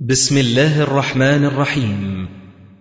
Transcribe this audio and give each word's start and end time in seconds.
بسم 0.00 0.38
الله 0.38 0.82
الرحمن 0.82 1.44
الرحيم. 1.44 2.28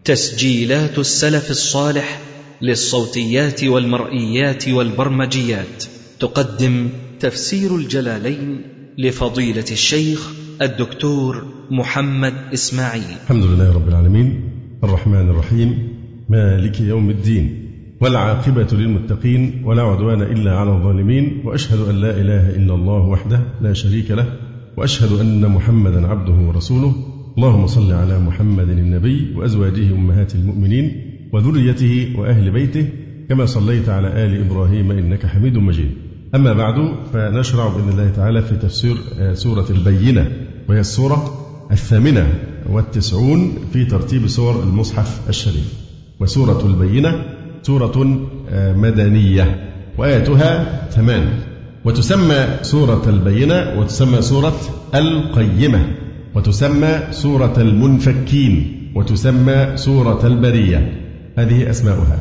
تسجيلات 0.06 1.00
السلف 1.00 1.50
الصالح 1.50 2.20
للصوتيات 2.62 3.64
والمرئيات 3.64 4.70
والبرمجيات. 4.70 5.84
تقدم 6.20 6.90
تفسير 7.20 7.76
الجلالين 7.76 8.62
لفضيلة 8.98 9.66
الشيخ 9.72 10.32
الدكتور 10.62 11.46
محمد 11.72 12.34
إسماعيل. 12.54 13.18
الحمد 13.24 13.46
لله 13.46 13.74
رب 13.76 13.88
العالمين. 13.88 14.50
الرحمن 14.84 15.30
الرحيم. 15.30 15.88
مالك 16.30 16.82
يوم 16.82 17.10
الدين. 17.10 17.72
والعاقبة 18.02 18.68
للمتقين. 18.72 19.62
ولا 19.64 19.82
عدوان 19.82 20.22
إلا 20.22 20.58
على 20.58 20.70
الظالمين. 20.70 21.42
وأشهد 21.46 21.80
أن 21.90 21.96
لا 21.96 22.12
إله 22.12 22.50
إلا 22.50 22.74
الله 22.76 23.08
وحده 23.08 23.42
لا 23.62 23.74
شريك 23.74 24.12
له. 24.12 24.45
وأشهد 24.78 25.20
أن 25.20 25.48
محمدا 25.48 26.08
عبده 26.08 26.34
ورسوله. 26.48 26.94
اللهم 27.38 27.68
صل 27.68 27.92
على 27.94 28.20
محمد 28.20 28.70
النبي 28.70 29.34
وأزواجه 29.36 29.92
أمهات 29.92 30.36
المؤمنين 30.36 30.92
وذريته 31.34 32.14
وأهل 32.18 32.52
بيته 32.52 32.88
كما 33.30 33.46
صليت 33.46 33.90
على 33.90 34.26
آل 34.26 34.46
إبراهيم 34.46 34.92
إنك 34.92 35.26
حميد 35.26 35.58
مجيد. 35.58 35.92
أما 36.36 36.54
بعد 36.54 36.76
فنشرع 37.14 37.68
بإذن 37.68 37.90
الله 37.90 38.10
تعالى 38.10 38.42
في 38.42 38.56
تفسير 38.56 38.96
سورة 39.34 39.66
البينة 39.70 40.32
وهي 40.70 40.80
السورة 40.80 41.48
الثامنة 41.72 42.34
والتسعون 42.70 43.52
في 43.74 43.86
ترتيب 43.86 44.28
سور 44.28 44.64
المصحف 44.64 45.30
الشريف. 45.30 45.74
وسورة 46.20 46.66
البينة 46.66 47.26
سورة 47.64 48.28
مدنية 48.54 49.72
وآياتها 49.98 50.90
ثمان. 50.90 51.55
وتسمى 51.86 52.48
سورة 52.62 53.02
البينة 53.08 53.80
وتسمى 53.80 54.22
سورة 54.22 54.56
القيمة 54.96 55.88
وتسمى 56.36 57.00
سورة 57.12 57.54
المنفكين 57.58 58.82
وتسمى 58.96 59.72
سورة 59.76 60.28
البرية. 60.28 61.02
هذه 61.38 61.70
أسماؤها. 61.70 62.20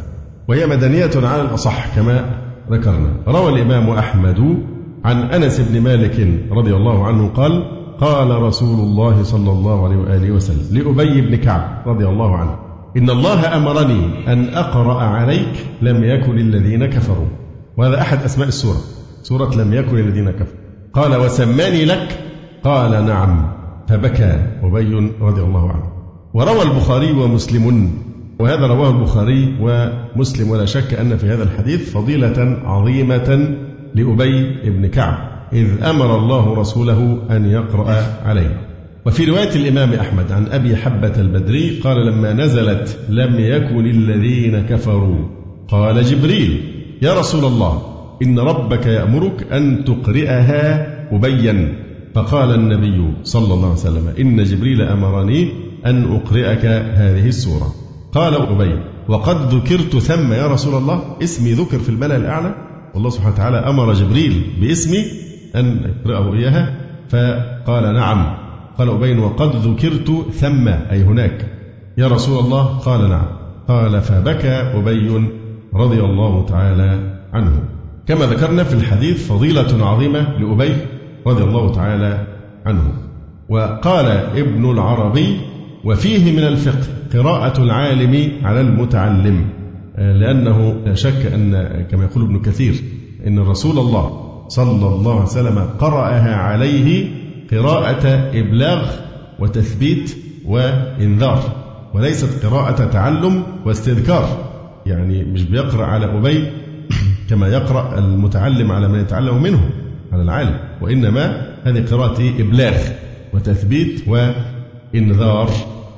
وهي 0.48 0.66
مدنية 0.66 1.10
على 1.16 1.42
الأصح 1.42 1.96
كما 1.96 2.24
ذكرنا. 2.70 3.16
روى 3.28 3.52
الإمام 3.52 3.90
أحمد 3.90 4.58
عن 5.04 5.16
أنس 5.22 5.60
بن 5.60 5.80
مالك 5.80 6.28
رضي 6.50 6.74
الله 6.74 7.06
عنه 7.06 7.28
قال 7.28 7.64
قال 8.00 8.42
رسول 8.42 8.80
الله 8.80 9.22
صلى 9.22 9.50
الله 9.50 9.84
عليه 9.84 9.96
وآله 9.96 10.30
وسلم 10.30 10.66
لأبي 10.70 11.20
بن 11.20 11.36
كعب 11.36 11.82
رضي 11.86 12.06
الله 12.06 12.36
عنه 12.36 12.58
إن 12.96 13.10
الله 13.10 13.56
أمرني 13.56 14.32
أن 14.32 14.48
أقرأ 14.54 15.02
عليك 15.02 15.66
لم 15.82 16.04
يكن 16.04 16.38
الذين 16.38 16.86
كفروا. 16.86 17.26
وهذا 17.76 18.00
أحد 18.00 18.22
أسماء 18.22 18.48
السورة. 18.48 18.80
سورة 19.24 19.54
لم 19.54 19.72
يكن 19.72 19.98
الذين 19.98 20.30
كفروا. 20.30 20.60
قال 20.92 21.16
وسماني 21.16 21.84
لك؟ 21.84 22.18
قال 22.64 23.06
نعم. 23.06 23.52
فبكى 23.88 24.46
أبي 24.62 25.12
رضي 25.20 25.42
الله 25.42 25.70
عنه. 25.70 25.92
وروى 26.34 26.62
البخاري 26.62 27.12
ومسلم 27.12 27.90
وهذا 28.40 28.66
رواه 28.66 28.90
البخاري 28.90 29.54
ومسلم 29.60 30.50
ولا 30.50 30.64
شك 30.64 30.94
أن 30.94 31.16
في 31.16 31.26
هذا 31.26 31.42
الحديث 31.42 31.92
فضيلة 31.92 32.60
عظيمة 32.64 33.56
لأبي 33.94 34.70
بن 34.70 34.86
كعب 34.86 35.18
إذ 35.52 35.82
أمر 35.82 36.18
الله 36.18 36.54
رسوله 36.54 37.18
أن 37.30 37.46
يقرأ 37.46 38.02
عليه. 38.24 38.60
وفي 39.06 39.24
رواية 39.24 39.54
الإمام 39.56 39.92
أحمد 39.92 40.32
عن 40.32 40.46
أبي 40.46 40.76
حبة 40.76 41.20
البدري 41.20 41.80
قال 41.80 42.06
لما 42.06 42.32
نزلت 42.32 42.98
لم 43.08 43.40
يكن 43.40 43.86
الذين 43.86 44.66
كفروا. 44.66 45.24
قال 45.68 46.02
جبريل 46.02 46.62
يا 47.02 47.14
رسول 47.20 47.44
الله 47.44 47.93
إن 48.22 48.38
ربك 48.38 48.86
يأمرك 48.86 49.52
أن 49.52 49.84
تقرئها 49.84 50.86
أبيا 51.12 51.74
فقال 52.14 52.54
النبي 52.54 53.14
صلى 53.22 53.54
الله 53.54 53.68
عليه 53.70 53.80
وسلم 53.80 54.08
إن 54.20 54.42
جبريل 54.42 54.82
أمرني 54.82 55.48
أن 55.86 56.14
أقرئك 56.14 56.64
هذه 56.94 57.28
السورة. 57.28 57.74
قال 58.12 58.34
أبي 58.34 58.80
وقد 59.08 59.54
ذكرت 59.54 59.96
ثم 59.96 60.32
يا 60.32 60.46
رسول 60.46 60.74
الله 60.74 61.16
اسمي 61.22 61.52
ذكر 61.52 61.78
في 61.78 61.88
الملأ 61.88 62.16
الأعلى. 62.16 62.54
والله 62.94 63.10
سبحانه 63.10 63.34
وتعالى 63.34 63.56
أمر 63.56 63.92
جبريل 63.92 64.42
باسمي 64.60 65.04
أن 65.56 65.80
أقرأه 65.84 66.34
إياها. 66.34 66.74
فقال 67.08 67.94
نعم. 67.94 68.36
قال 68.78 68.88
أبي 68.88 69.18
وقد 69.18 69.56
ذكرت 69.56 70.26
ثم 70.32 70.68
أي 70.68 71.02
هناك. 71.02 71.46
يا 71.98 72.08
رسول 72.08 72.44
الله 72.44 72.64
قال 72.64 73.08
نعم. 73.10 73.26
قال 73.68 74.00
فبكى 74.00 74.54
أبي 74.78 75.28
رضي 75.74 76.00
الله 76.00 76.46
تعالى 76.46 77.20
عنه. 77.32 77.73
كما 78.06 78.26
ذكرنا 78.26 78.64
في 78.64 78.74
الحديث 78.74 79.28
فضيلة 79.32 79.86
عظيمة 79.86 80.38
لأبي 80.38 80.76
رضي 81.26 81.44
الله 81.44 81.72
تعالى 81.72 82.26
عنه. 82.66 82.92
وقال 83.48 84.06
ابن 84.36 84.70
العربي 84.70 85.40
وفيه 85.84 86.32
من 86.32 86.44
الفقه 86.44 86.86
قراءة 87.12 87.62
العالم 87.62 88.32
على 88.42 88.60
المتعلم. 88.60 89.44
لأنه 89.98 90.76
لا 90.86 90.94
شك 90.94 91.26
أن 91.34 91.68
كما 91.90 92.04
يقول 92.04 92.24
ابن 92.24 92.40
كثير 92.40 92.74
أن 93.26 93.38
رسول 93.38 93.78
الله 93.78 94.30
صلى 94.48 94.86
الله 94.86 95.12
عليه 95.12 95.22
وسلم 95.22 95.58
قرأها 95.78 96.34
عليه 96.36 97.06
قراءة 97.50 98.06
إبلاغ 98.34 98.90
وتثبيت 99.38 100.16
وإنذار 100.44 101.42
وليست 101.94 102.46
قراءة 102.46 102.84
تعلم 102.84 103.42
واستذكار. 103.66 104.28
يعني 104.86 105.24
مش 105.24 105.42
بيقرأ 105.42 105.86
على 105.86 106.06
أبي 106.18 106.50
كما 107.30 107.48
يقرأ 107.48 107.98
المتعلم 107.98 108.72
على 108.72 108.88
من 108.88 109.00
يتعلم 109.00 109.42
منه 109.42 109.70
على 110.12 110.22
العالم 110.22 110.58
وإنما 110.82 111.46
هذه 111.64 111.84
قراءة 111.90 112.32
إبلاغ 112.40 112.74
وتثبيت 113.34 114.08
وإنذار 114.08 115.50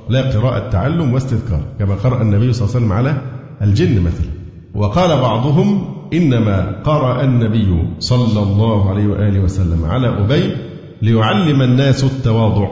لا 0.09 0.21
قراءة 0.21 0.69
تعلم 0.69 1.13
واستذكار 1.13 1.61
كما 1.79 1.95
قرأ 1.95 2.21
النبي 2.21 2.53
صلى 2.53 2.65
الله 2.65 2.75
عليه 2.75 2.85
وسلم 2.85 2.93
على 2.93 3.21
الجن 3.61 4.01
مثلا. 4.01 4.29
وقال 4.75 5.21
بعضهم 5.21 5.95
إنما 6.13 6.81
قرأ 6.83 7.23
النبي 7.23 7.83
صلى 7.99 8.43
الله 8.43 8.89
عليه 8.89 9.07
وآله 9.07 9.39
وسلم 9.39 9.85
على 9.85 10.07
أبي 10.07 10.55
ليعلم 11.01 11.61
الناس 11.61 12.03
التواضع 12.03 12.67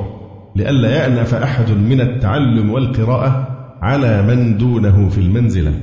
لئلا 0.56 0.90
يأنف 0.90 1.34
أحد 1.34 1.72
من 1.72 2.02
التعلم 2.02 2.70
والقراءة 2.70 3.48
على 3.82 4.24
من 4.24 4.58
دونه 4.58 5.10
في 5.10 5.18
المنزلة. 5.18 5.74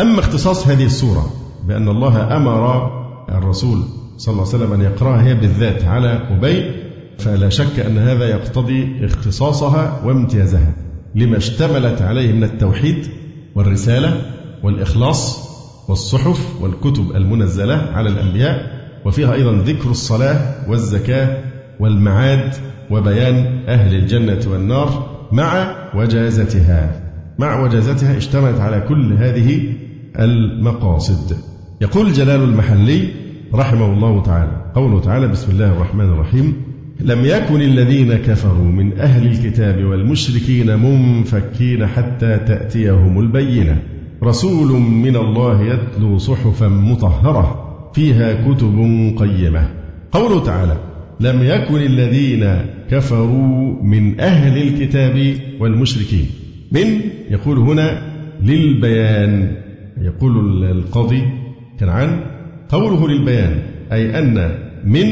أما 0.00 0.18
اختصاص 0.20 0.68
هذه 0.68 0.84
السورة 0.84 1.41
بأن 1.68 1.88
الله 1.88 2.36
أمر 2.36 2.90
الرسول 3.28 3.78
صلى 4.16 4.32
الله 4.32 4.46
عليه 4.46 4.56
وسلم 4.56 4.72
أن 4.72 4.80
يقرأها 4.80 5.22
هي 5.22 5.34
بالذات 5.34 5.84
على 5.84 6.08
أبي 6.30 6.70
فلا 7.18 7.48
شك 7.48 7.80
أن 7.80 7.98
هذا 7.98 8.24
يقتضي 8.24 9.04
اختصاصها 9.04 10.00
وامتيازها. 10.04 10.74
لما 11.14 11.36
اشتملت 11.36 12.02
عليه 12.02 12.32
من 12.32 12.44
التوحيد 12.44 13.06
والرسالة 13.54 14.22
والإخلاص 14.62 15.52
والصحف 15.88 16.62
والكتب 16.62 17.16
المنزلة 17.16 17.74
على 17.74 18.08
الأنبياء 18.08 18.82
وفيها 19.04 19.34
أيضا 19.34 19.52
ذكر 19.52 19.90
الصلاة 19.90 20.70
والزكاة 20.70 21.38
والمعاد 21.80 22.54
وبيان 22.90 23.64
أهل 23.68 23.94
الجنة 23.94 24.40
والنار 24.52 25.10
مع 25.32 25.76
وجازتها. 25.94 27.00
مع 27.38 27.64
وجازتها 27.64 28.16
اشتملت 28.16 28.60
على 28.60 28.80
كل 28.80 29.12
هذه 29.12 29.74
المقاصد. 30.18 31.36
يقول 31.82 32.12
جلال 32.12 32.40
المحلي 32.40 33.08
رحمه 33.54 33.92
الله 33.92 34.22
تعالى 34.22 34.72
قوله 34.74 35.00
تعالى 35.00 35.28
بسم 35.28 35.52
الله 35.52 35.72
الرحمن 35.72 36.04
الرحيم 36.04 36.56
لم 37.00 37.24
يكن 37.24 37.60
الذين 37.60 38.14
كفروا 38.14 38.64
من 38.64 38.98
أهل 38.98 39.26
الكتاب 39.26 39.84
والمشركين 39.84 40.78
منفكين 40.78 41.86
حتى 41.86 42.38
تأتيهم 42.38 43.20
البينة. 43.20 43.82
رسول 44.22 44.80
من 44.80 45.16
الله 45.16 45.62
يتلو 45.62 46.18
صحفا 46.18 46.68
مطهرة 46.68 47.74
فيها 47.94 48.32
كتب 48.32 48.76
قيمة. 49.18 49.68
قوله 50.12 50.44
تعالى 50.44 50.76
لم 51.20 51.42
يكن 51.42 51.76
الذين 51.76 52.56
كفروا 52.90 53.82
من 53.82 54.20
أهل 54.20 54.62
الكتاب 54.62 55.34
والمشركين. 55.60 56.26
من؟ 56.72 57.00
يقول 57.30 57.58
هنا 57.58 58.02
للبيان. 58.42 59.56
يقول 60.00 60.64
القاضي 60.64 61.41
كنعان 61.80 62.20
قوله 62.68 63.08
للبيان 63.08 63.62
أي 63.92 64.18
أن 64.18 64.58
من 64.84 65.06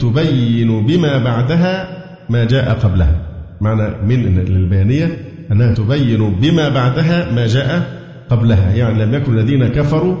تبين 0.00 0.86
بما 0.86 1.18
بعدها 1.18 2.02
ما 2.30 2.44
جاء 2.44 2.74
قبلها. 2.74 3.16
معنى 3.60 4.06
من 4.06 4.38
للبيانية 4.38 5.16
أنها 5.52 5.74
تبين 5.74 6.30
بما 6.30 6.68
بعدها 6.68 7.32
ما 7.32 7.46
جاء 7.46 8.00
قبلها. 8.30 8.74
يعني 8.74 9.04
لم 9.04 9.14
يكن 9.14 9.38
الذين 9.38 9.68
كفروا 9.68 10.16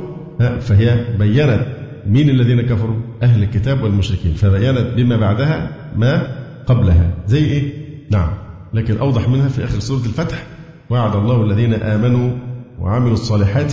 فهي 0.60 1.04
بينت 1.18 1.66
مين 2.06 2.30
الذين 2.30 2.62
كفروا 2.62 2.96
أهل 3.22 3.42
الكتاب 3.42 3.82
والمشركين. 3.82 4.32
فبينت 4.32 4.86
بما 4.96 5.16
بعدها 5.16 5.70
ما 5.96 6.26
قبلها. 6.66 7.10
زي 7.26 7.44
إيه؟ 7.44 7.72
نعم. 8.10 8.30
لكن 8.74 8.98
أوضح 8.98 9.28
منها 9.28 9.48
في 9.48 9.64
آخر 9.64 9.80
سورة 9.80 10.06
الفتح. 10.06 10.42
وعد 10.90 11.16
الله 11.16 11.44
الذين 11.44 11.74
آمنوا 11.74 12.30
وعملوا 12.80 13.12
الصالحات 13.12 13.72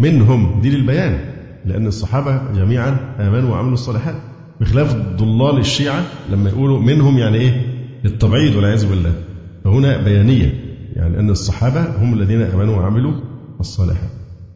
منهم. 0.00 0.60
دي 0.60 0.70
للبيان. 0.70 1.18
لأن 1.66 1.86
الصحابة 1.86 2.52
جميعا 2.52 2.96
آمنوا 3.20 3.50
وعملوا 3.50 3.74
الصالحات 3.74 4.14
بخلاف 4.60 4.94
ضلال 4.94 5.58
الشيعة 5.58 6.04
لما 6.32 6.50
يقولوا 6.50 6.80
منهم 6.80 7.18
يعني 7.18 7.38
إيه؟ 7.38 7.66
للتبعيد 8.04 8.56
والعياذ 8.56 8.88
بالله. 8.88 9.12
فهنا 9.64 10.04
بيانية 10.04 10.52
يعني 10.96 11.20
أن 11.20 11.30
الصحابة 11.30 12.02
هم 12.02 12.14
الذين 12.14 12.42
آمنوا 12.42 12.76
وعملوا 12.76 13.12
الصالحات. 13.60 14.10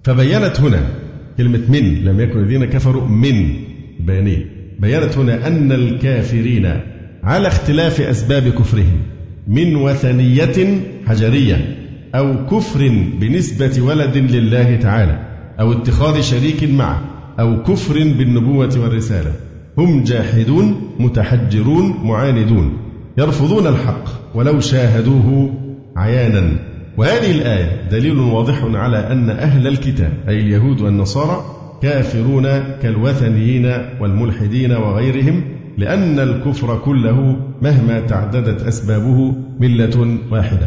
فبينت 0.05 0.61
هنا 0.61 0.91
كلمة 1.39 1.61
من 1.69 2.05
لم 2.05 2.21
يكن 2.21 2.39
الذين 2.39 2.65
كفروا 2.65 3.09
من. 3.09 3.55
بيانية. 4.01 4.47
بينت 4.79 5.19
هنا 5.19 5.47
أن 5.47 5.73
الكافرين 5.73 6.81
على 7.23 7.49
اختلاف 7.49 8.01
أسباب 8.01 8.49
كفرهم 8.49 9.01
من 9.49 9.77
وثنية 9.77 10.81
حجرية 11.07 11.77
أو 12.15 12.47
كفر 12.47 12.89
بنسبة 13.21 13.83
ولد 13.83 14.17
لله 14.17 14.77
تعالى 14.77 15.28
أو 15.61 15.73
اتخاذ 15.73 16.21
شريك 16.21 16.65
معه 16.65 17.01
أو 17.41 17.63
كفر 17.63 17.95
بالنبوة 17.95 18.71
والرسالة. 18.77 19.33
هم 19.79 20.05
جاحدون 20.05 20.81
متحجرون 20.99 21.95
معاندون 22.05 22.77
يرفضون 23.19 23.67
الحق 23.67 24.05
ولو 24.35 24.61
شاهدوه 24.61 25.55
عيانا. 25.97 26.51
وهذه 26.97 27.31
الآية 27.31 27.89
دليل 27.91 28.19
واضح 28.19 28.65
على 28.65 29.13
أن 29.13 29.31
أهل 29.31 29.67
الكتاب 29.67 30.13
أي 30.29 30.41
اليهود 30.41 30.81
والنصارى 30.81 31.45
كافرون 31.83 32.43
كالوثنيين 32.83 33.73
والملحدين 34.01 34.73
وغيرهم 34.73 35.45
لأن 35.79 36.19
الكفر 36.19 36.79
كله 36.79 37.37
مهما 37.63 38.01
تعددت 38.01 38.63
أسبابه 38.63 39.35
ملة 39.61 40.19
واحدة. 40.31 40.67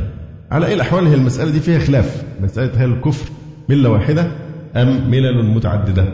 على 0.52 0.66
أي 0.66 0.74
الأحوال 0.74 1.08
هي 1.08 1.16
المسألة 1.16 1.52
دي 1.52 1.60
فيها 1.60 1.80
خلاف. 1.80 2.24
مسألة 2.44 2.86
هل 2.86 2.90
الكفر 2.94 3.30
ملة 3.70 3.90
واحدة؟ 3.90 4.32
أم 4.76 5.12
ملل 5.12 5.46
متعددة؟ 5.46 6.06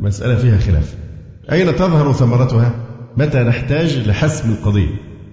مسألة 0.00 0.36
فيها 0.36 0.58
خلاف. 0.58 0.94
أين 1.52 1.76
تظهر 1.76 2.12
ثمرتها؟ 2.12 2.74
متى 3.16 3.38
نحتاج 3.42 4.08
لحسم 4.08 4.50
القضية؟ 4.52 4.88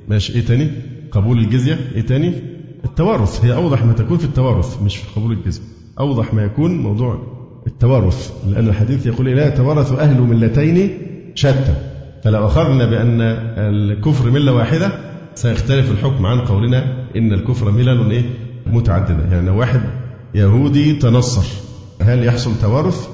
ماشي 0.07 0.33
إيه 0.35 0.45
تاني؟ 0.45 0.71
قبول 1.11 1.37
الجزية؟ 1.39 1.77
إيه 1.95 2.01
تاني؟ 2.01 2.33
التوارث. 2.85 3.45
هي 3.45 3.53
أوضح 3.53 3.85
ما 3.85 3.93
تكون 3.93 4.17
في 4.17 4.25
التوارث 4.25 4.81
مش 4.81 4.97
في 4.97 5.07
قبول 5.15 5.31
الجزية. 5.31 5.63
أوضح 5.99 6.33
ما 6.33 6.43
يكون 6.43 6.77
موضوع 6.77 7.19
التوارث 7.67 8.33
لأن 8.47 8.67
الحديث 8.67 9.05
يقول 9.05 9.27
لا 9.27 9.47
يتوارث 9.47 9.91
أهل 9.91 10.21
ملتين 10.21 10.97
شتى. 11.35 11.75
فلو 12.23 12.45
أخذنا 12.45 12.85
بأن 12.85 13.21
الكفر 13.57 14.31
ملة 14.31 14.51
واحدة 14.53 14.91
سيختلف 15.35 15.91
الحكم 15.91 16.25
عن 16.25 16.39
قولنا 16.39 17.07
إن 17.15 17.33
الكفر 17.33 17.71
ملل 17.71 18.11
إيه؟ 18.11 18.23
متعددة. 18.67 19.35
يعني 19.35 19.49
واحد 19.49 19.81
يهودي 20.35 20.93
تنصر 20.93 21.68
هل 22.01 22.23
يحصل 22.25 22.51
توارث 22.61 23.07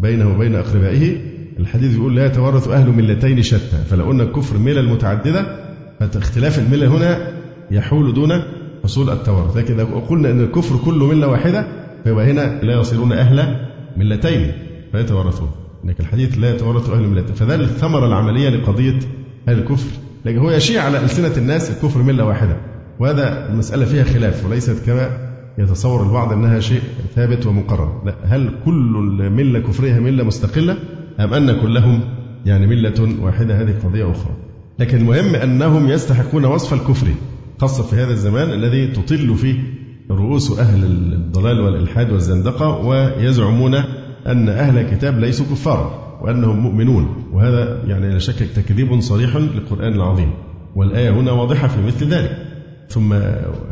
بينه 0.00 0.34
وبين 0.34 0.54
أقربائه؟ 0.54 1.16
الحديث 1.58 1.94
يقول 1.96 2.16
لا 2.16 2.26
يتوارث 2.26 2.68
أهل 2.68 2.88
ملتين 2.88 3.42
شتى 3.42 3.84
فلو 3.90 4.04
قلنا 4.04 4.22
الكفر 4.22 4.58
ملل 4.58 4.88
متعددة 4.88 5.46
فاختلاف 6.00 6.58
الملة 6.58 6.86
هنا 6.86 7.32
يحول 7.70 8.14
دون 8.14 8.42
حصول 8.84 9.10
التوارث. 9.10 9.56
لكن 9.56 9.76
لو 9.76 9.86
قلنا 9.86 10.30
أن 10.30 10.40
الكفر 10.40 10.76
كله 10.84 11.06
ملة 11.06 11.26
واحدة 11.26 11.66
فيبقى 12.04 12.30
هنا 12.30 12.60
لا 12.62 12.80
يصيرون 12.80 13.12
أهل 13.12 13.56
ملتين 13.96 14.52
فيتوارثون. 14.92 15.50
لكن 15.84 16.04
الحديث 16.04 16.38
لا 16.38 16.50
يتوارث 16.50 16.90
أهل 16.90 17.02
ملتين 17.02 17.34
فده 17.34 17.54
الثمرة 17.54 18.06
العملية 18.06 18.48
لقضية 18.48 18.98
هذا 19.48 19.58
الكفر. 19.58 19.90
لكن 20.24 20.38
هو 20.38 20.50
يشيع 20.50 20.82
على 20.82 20.98
ألسنة 20.98 21.32
الناس 21.36 21.70
الكفر 21.70 22.02
ملة 22.02 22.24
واحدة 22.24 22.56
وهذا 23.00 23.48
المسألة 23.50 23.84
فيها 23.84 24.04
خلاف 24.04 24.46
وليست 24.46 24.86
كما 24.86 25.25
يتصور 25.58 26.02
البعض 26.02 26.32
أنها 26.32 26.60
شيء 26.60 26.80
ثابت 27.14 27.46
ومقرر. 27.46 28.02
لا 28.06 28.14
هل 28.24 28.50
كل 28.64 29.30
ملة 29.36 29.58
كفرية 29.58 29.98
ملة 29.98 30.24
مستقلة 30.24 30.76
أم 31.20 31.34
أن 31.34 31.60
كلهم 31.60 32.00
يعني 32.46 32.66
ملة 32.66 33.16
واحدة؟ 33.22 33.62
هذه 33.62 33.74
قضية 33.84 34.10
أخرى. 34.10 34.32
لكن 34.78 34.98
المهم 34.98 35.34
أنهم 35.34 35.88
يستحقون 35.88 36.44
وصف 36.44 36.74
الكفر 36.74 37.06
خاصة 37.58 37.82
في 37.82 37.96
هذا 37.96 38.12
الزمان 38.12 38.50
الذي 38.50 38.86
تطل 38.86 39.34
فيه 39.34 39.54
رؤوس 40.10 40.58
أهل 40.58 40.84
الضلال 40.84 41.60
والإلحاد 41.60 42.12
والزندقة 42.12 42.68
ويزعمون 42.68 43.74
أن 44.26 44.48
أهل 44.48 44.78
الكتاب 44.78 45.18
ليسوا 45.18 45.46
كفارا 45.46 46.18
وأنهم 46.22 46.58
مؤمنون. 46.58 47.24
وهذا 47.32 47.82
يعني 47.86 48.12
لا 48.12 48.18
شك 48.18 48.42
تكذيب 48.56 49.00
صريح 49.00 49.36
للقرآن 49.36 49.92
العظيم. 49.92 50.30
والآية 50.74 51.10
هنا 51.10 51.32
واضحة 51.32 51.68
في 51.68 51.86
مثل 51.86 52.06
ذلك. 52.06 52.45
ثم 52.88 53.12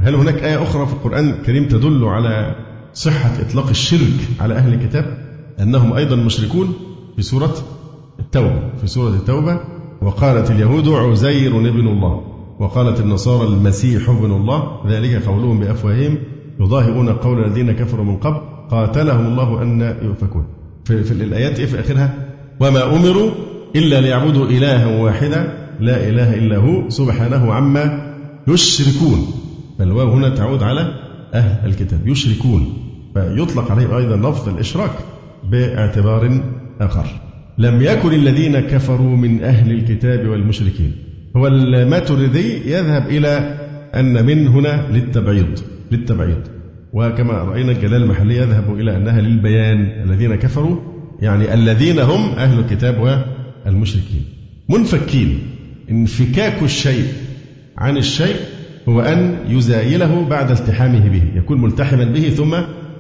هل 0.01 0.15
هناك 0.15 0.43
آية 0.43 0.63
أخرى 0.63 0.87
في 0.87 0.93
القرآن 0.93 1.31
الكريم 1.31 1.69
تدل 1.69 2.05
على 2.05 2.57
صحة 2.95 3.31
إطلاق 3.41 3.69
الشرك 3.69 4.29
على 4.41 4.55
أهل 4.55 4.75
الكتاب؟ 4.75 5.19
أنهم 5.61 5.93
أيضا 5.93 6.17
مشركون 6.17 6.73
في 7.17 7.23
سورة 7.23 7.55
التوبة 8.21 8.71
في 8.81 8.87
سورة 8.87 9.11
التوبة 9.11 9.61
وقالت 10.03 10.51
اليهود 10.51 10.89
عزير 10.89 11.57
ابن 11.57 11.89
الله 11.89 12.23
وقالت 12.59 13.01
النصارى 13.01 13.49
المسيح 13.49 14.09
ابن 14.09 14.33
الله 14.33 14.81
ذلك 14.89 15.27
قولهم 15.27 15.61
بأفواههم 15.61 16.19
يضاهئون 16.61 17.09
قول 17.09 17.45
الذين 17.45 17.73
كفروا 17.73 18.05
من 18.05 18.17
قبل 18.17 18.41
قاتلهم 18.71 19.27
الله 19.27 19.63
أن 19.63 19.97
يؤفكون. 20.03 20.47
في, 20.85 21.05
في 21.05 21.13
الآيات 21.13 21.59
إيه 21.61 21.67
في 21.67 21.81
آخرها؟ 21.81 22.15
وما 22.61 22.97
أمروا 22.97 23.31
إلا 23.77 24.01
ليعبدوا 24.01 24.47
إلها 24.47 25.01
واحدا 25.01 25.69
لا 25.81 26.09
إله 26.09 26.35
إلا 26.35 26.57
هو 26.57 26.89
سبحانه 26.89 27.53
عما 27.53 28.14
يشركون. 28.49 29.27
فالواو 29.79 30.13
هنا 30.13 30.29
تعود 30.29 30.63
على 30.63 30.95
أهل 31.35 31.69
الكتاب. 31.69 32.09
يشركون. 32.09 32.73
فيطلق 33.15 33.71
عليه 33.71 33.99
أيضا 33.99 34.31
لفظ 34.31 34.49
الإشراك 34.49 34.91
باعتبار 35.51 36.41
آخر. 36.81 37.07
لم 37.59 37.83
يكن 37.83 38.13
الذين 38.13 38.61
كفروا 38.61 39.17
من 39.17 39.43
أهل 39.43 39.71
الكتاب 39.73 40.29
والمشركين. 40.29 40.93
هو 41.37 41.47
الماتريدي 41.47 42.71
يذهب 42.71 43.07
إلى 43.07 43.59
أن 43.95 44.27
من 44.27 44.49
هنا 44.49 44.87
للتبعيض. 44.93 45.59
للتبعيض. 45.93 46.41
وكما 46.93 47.33
رأينا 47.33 47.73
الجلال 47.73 48.03
المحلي 48.03 48.37
يذهب 48.37 48.81
إلى 48.81 48.97
أنها 48.97 49.21
للبيان. 49.21 49.81
الذين 50.11 50.35
كفروا 50.35 50.77
يعني 51.21 51.55
الذين 51.55 51.99
هم 51.99 52.31
أهل 52.31 52.59
الكتاب 52.59 53.25
والمشركين. 53.67 54.25
منفكين. 54.69 55.39
انفكاك 55.91 56.63
الشيء. 56.63 57.05
عن 57.79 57.97
الشيء 57.97 58.37
هو 58.89 59.01
أن 59.01 59.37
يزايله 59.49 60.29
بعد 60.31 60.51
التحامه 60.51 61.09
به 61.09 61.23
يكون 61.35 61.61
ملتحما 61.61 62.05
به 62.05 62.29
ثم 62.29 62.57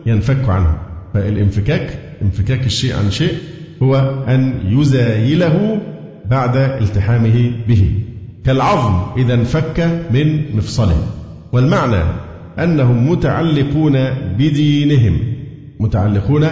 ينفك 0.07 0.49
عنه. 0.49 0.79
فالانفكاك 1.15 1.99
انفكاك 2.23 2.67
الشيء 2.67 2.97
عن 2.97 3.11
شيء 3.11 3.33
هو 3.83 4.25
أن 4.29 4.55
يزايله 4.69 5.81
بعد 6.31 6.57
التحامه 6.57 7.53
به. 7.69 7.93
كالعظم 8.45 9.21
إذا 9.21 9.35
انفك 9.35 10.03
من 10.11 10.57
مفصله. 10.57 11.07
والمعنى 11.53 12.03
أنهم 12.59 13.11
متعلقون 13.11 13.93
بدينهم. 14.39 15.19
متعلقون 15.81 16.47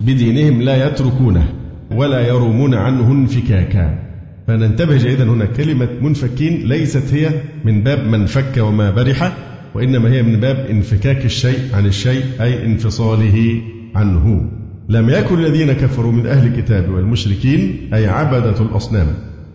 بدينهم 0.00 0.62
لا 0.62 0.86
يتركونه 0.86 1.48
ولا 1.90 2.28
يرومون 2.28 2.74
عنه 2.74 3.12
انفكاكا. 3.12 4.05
فننتبه 4.46 4.96
جيدا 4.96 5.24
هنا 5.24 5.44
كلمة 5.44 5.88
منفكين 6.00 6.68
ليست 6.68 7.14
هي 7.14 7.30
من 7.64 7.82
باب 7.82 8.06
من 8.06 8.26
فك 8.26 8.58
وما 8.58 8.90
برح 8.90 9.32
وإنما 9.74 10.10
هي 10.12 10.22
من 10.22 10.40
باب 10.40 10.56
انفكاك 10.56 11.24
الشيء 11.24 11.58
عن 11.74 11.86
الشيء 11.86 12.24
أي 12.40 12.66
انفصاله 12.66 13.62
عنه. 13.94 14.50
لم 14.88 15.10
يكن 15.10 15.38
الذين 15.38 15.72
كفروا 15.72 16.12
من 16.12 16.26
أهل 16.26 16.46
الكتاب 16.46 16.90
والمشركين 16.90 17.90
أي 17.94 18.06
عبدة 18.06 18.60
الأصنام 18.60 19.06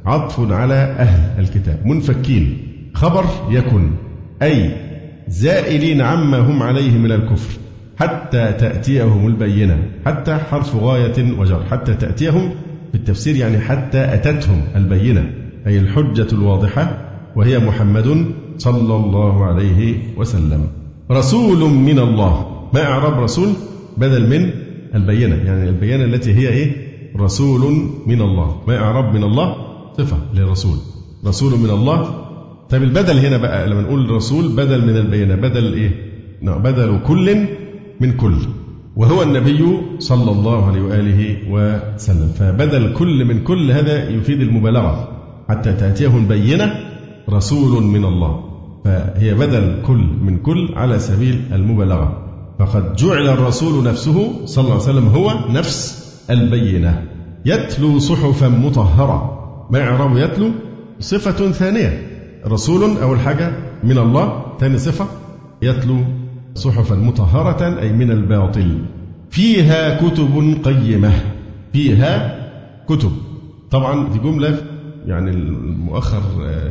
عطف 0.06 0.52
على 0.52 0.74
أهل 0.74 1.44
الكتاب. 1.44 1.86
منفكين 1.86 2.58
خبر 2.94 3.26
يكن 3.50 3.92
أي 4.42 4.72
زائلين 5.28 6.02
عما 6.02 6.40
هم 6.40 6.64
عليه 6.64 6.98
من 6.98 7.12
الكفر 7.12 7.60
حتى 8.00 8.54
تأتيهم 8.60 9.28
البينة 9.28 9.84
حتى 10.06 10.36
حرف 10.36 10.76
غاية 10.76 11.40
وجر 11.40 11.64
حتى 11.72 11.94
تأتيهم 11.94 12.52
في 12.92 12.98
التفسير 12.98 13.36
يعني 13.36 13.60
حتى 13.60 14.14
أتتهم 14.14 14.62
البينة 14.76 15.34
أي 15.68 15.80
الحجة 15.80 16.28
الواضحة 16.34 16.98
وهي 17.36 17.60
محمد 17.60 18.26
صلى 18.58 18.96
الله 18.96 19.46
عليه 19.46 19.98
وسلم. 20.18 20.68
رسول 21.12 21.70
من 21.70 22.00
الله. 22.00 22.62
ما 22.74 22.84
إعراب 22.84 23.24
رسول؟ 23.24 23.50
بدل 23.98 24.30
من 24.30 24.50
البينة 24.96 25.36
يعني 25.36 25.70
البينة 25.70 26.04
التي 26.04 26.34
هي 26.34 26.48
إيه؟ 26.50 26.76
رسول 27.18 27.62
من 28.08 28.22
الله. 28.22 28.62
ما 28.68 28.78
إعراب 28.78 29.14
من 29.16 29.24
الله؟ 29.24 29.56
صفة 29.98 30.18
للرسول. 30.34 30.78
رسول 31.26 31.60
من 31.60 31.70
الله. 31.70 32.26
طيب 32.70 32.84
البدل 32.84 33.18
هنا 33.18 33.38
بقى 33.38 33.68
لما 33.68 33.82
نقول 33.82 34.10
رسول 34.12 34.56
بدل 34.56 34.82
من 34.86 34.98
البينة 34.98 35.36
بدل 35.36 35.74
إيه؟ 35.74 35.92
نعم 36.42 36.64
بدل 36.64 37.00
كل 37.08 37.46
من 38.00 38.12
كل. 38.14 38.38
وهو 38.96 39.24
النبي 39.24 39.78
صلى 40.00 40.32
الله 40.32 40.66
عليه 40.68 40.82
وآله 40.82 41.38
وسلم. 41.50 42.28
فبدل 42.28 42.94
كل 42.94 43.26
من 43.26 43.44
كل 43.44 43.72
هذا 43.72 44.10
يفيد 44.10 44.42
المبالغة 44.42 45.08
حتى 45.50 45.74
تأتيه 45.74 46.18
البينة 46.18 46.76
رسول 47.30 47.84
من 47.84 48.06
الله. 48.06 48.44
فهي 48.86 49.34
بدل 49.34 49.82
كل 49.88 50.04
من 50.22 50.38
كل 50.38 50.70
على 50.76 51.00
سبيل 51.00 51.42
المبالغة. 51.54 52.18
فقد 52.60 52.96
جعل 52.96 53.28
الرسول 53.28 53.84
نفسه 53.84 54.46
صلى 54.46 54.64
الله 54.64 54.74
عليه 54.74 54.84
وسلم 54.84 55.08
هو 55.08 55.34
نفس 55.50 56.12
البينة. 56.30 57.04
يتلو 57.46 58.00
صحفا 58.00 58.48
مطهرة. 58.48 59.20
ما 59.72 59.82
إعراب 59.82 60.18
يتلو 60.18 60.50
صفة 61.00 61.52
ثانية. 61.52 62.08
رسول 62.48 62.98
أول 62.98 63.20
حاجة 63.20 63.52
من 63.84 63.98
الله 63.98 64.44
ثاني 64.60 64.78
صفة 64.78 65.06
يتلو 65.62 65.98
صحفا 66.56 66.96
مطهرة 66.96 67.80
أي 67.82 67.94
من 67.94 68.12
الباطل. 68.12 68.86
فيها 69.30 70.08
كتب 70.08 70.58
قيمة. 70.64 71.12
فيها 71.74 72.38
كتب. 72.90 73.12
طبعا 73.72 74.10
دي 74.10 74.20
جملة 74.20 74.58
يعني 75.06 75.32
المؤخر 75.32 76.22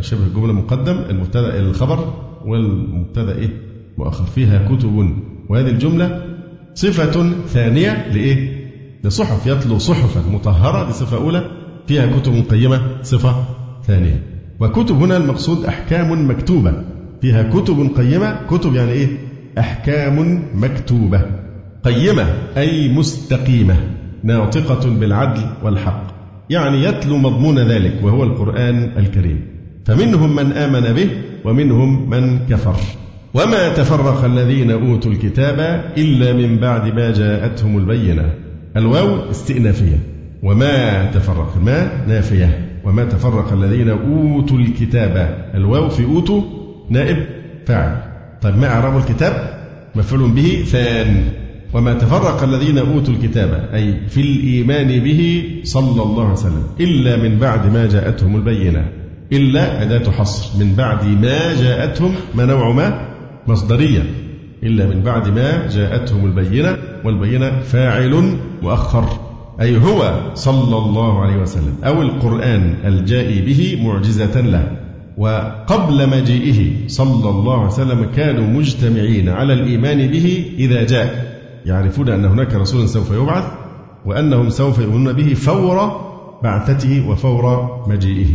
شبه 0.01 0.27
الجملة 0.27 0.53
مقدم. 0.53 0.97
المبتدأ 1.11 1.59
الخبر 1.59 2.13
والمبتدأ 2.47 3.35
إيه؟ 3.39 3.51
مؤخر. 3.99 4.25
فيها 4.25 4.69
كتب. 4.69 5.17
وهذه 5.49 5.69
الجملة 5.69 6.23
صفة 6.75 7.33
ثانية 7.47 8.09
لإيه؟ 8.09 8.61
لصحف. 9.05 9.47
يتلو 9.47 9.79
صحفا 9.79 10.31
مطهرة 10.33 10.87
دي 10.87 10.93
صفة 10.93 11.17
أولى. 11.17 11.51
فيها 11.87 12.19
كتب 12.19 12.45
قيمة 12.51 12.81
صفة 13.03 13.45
ثانية. 13.87 14.23
وكتب 14.61 15.03
هنا 15.03 15.17
المقصود 15.17 15.65
أحكام 15.65 16.31
مكتوبة. 16.31 16.73
فيها 17.21 17.43
كتب 17.43 17.91
قيمة. 17.97 18.47
كتب 18.51 18.75
يعني 18.75 18.93
إيه؟ 18.93 19.30
أحكام 19.59 20.42
مكتوبة. 20.54 21.23
قيمة 21.85 22.26
أي 22.57 22.88
مستقيمة. 22.88 23.76
ناطقة 24.23 24.90
بالعدل 24.90 25.42
والحق. 25.62 26.02
يعني 26.50 26.85
يتلو 26.85 27.16
مضمون 27.16 27.59
ذلك 27.59 27.95
وهو 28.02 28.25
القرآن 28.25 28.92
الكريم. 28.97 29.40
فمنهم 29.85 30.37
من 30.37 30.52
آمن 30.52 30.80
به 30.80 31.11
ومنهم 31.45 32.11
من 32.11 32.38
كفر. 32.38 32.75
وما 33.35 33.69
تفرق 33.69 34.25
الذين 34.25 34.71
أوتوا 34.71 35.12
الكتاب 35.12 35.85
إلا 35.99 36.33
من 36.33 36.59
بعد 36.59 36.95
ما 36.95 37.12
جاءتهم 37.12 37.78
البينة. 37.78 38.35
الواو 38.76 39.30
استئنافية. 39.30 39.99
وما 40.42 41.04
تفرق. 41.04 41.57
ما 41.64 42.07
نافية. 42.07 42.66
وما 42.85 43.04
تفرق 43.04 43.52
الذين 43.52 43.88
أوتوا 43.88 44.59
الكتاب. 44.59 45.45
الواو 45.54 45.88
في 45.88 46.04
أوتوا 46.04 46.42
نائب 46.90 47.26
فاعل. 47.66 48.10
طيب 48.43 48.59
ما 48.59 48.67
إعراب 48.67 48.97
الكتاب 48.97 49.61
مفعول 49.95 50.31
به 50.31 50.65
ثان. 50.67 51.25
وما 51.73 51.95
تفرق 51.95 52.43
الذين 52.43 52.79
أوتوا 52.79 53.15
الكتاب 53.15 53.69
أي 53.75 54.09
في 54.09 54.21
الإيمان 54.21 55.01
به 55.01 55.45
صلى 55.65 56.03
الله 56.03 56.23
عليه 56.23 56.33
وسلم 56.33 56.67
إلا 56.81 57.17
من 57.17 57.39
بعد 57.39 57.73
ما 57.73 57.87
جاءتهم 57.87 58.37
البينة 58.37 58.89
إلا 59.33 59.83
أداة 59.83 60.11
حصر 60.11 60.59
من 60.65 60.75
بعد 60.75 61.05
ما 61.05 61.55
جاءتهم 61.63 62.15
ما 62.35 62.45
نوع 62.45 62.73
ما؟ 62.73 63.09
مصدرية. 63.47 64.03
إلا 64.63 64.87
من 64.87 65.03
بعد 65.03 65.29
ما 65.29 65.69
جاءتهم 65.69 66.25
البينة 66.27 66.77
والبينة 67.05 67.61
فاعل 67.61 68.37
مؤخر 68.63 69.05
أي 69.61 69.77
هو 69.77 70.21
صلى 70.35 70.77
الله 70.77 71.23
عليه 71.23 71.37
وسلم 71.37 71.75
أو 71.85 72.03
القرآن 72.03 72.75
الجائي 72.85 73.41
به 73.41 73.83
معجزة 73.87 74.41
له. 74.41 74.80
وقبل 75.21 76.09
مجيئه 76.09 76.89
صلى 76.89 77.29
الله 77.31 77.59
عليه 77.59 77.67
وسلم 77.67 78.07
كانوا 78.17 78.47
مجتمعين 78.47 79.29
على 79.29 79.53
الإيمان 79.53 80.07
به 80.07 80.45
إذا 80.59 80.87
جاء. 80.87 81.41
يعرفون 81.67 82.09
أن 82.09 82.25
هناك 82.25 82.55
رسولا 82.55 82.87
سوف 82.87 83.11
يبعث 83.11 83.45
وأنهم 84.07 84.50
سوف 84.50 84.79
يؤمنون 84.79 85.12
به 85.12 85.35
فور 85.35 86.00
بعثته 86.43 87.09
وفور 87.11 87.71
مجيئه. 87.89 88.29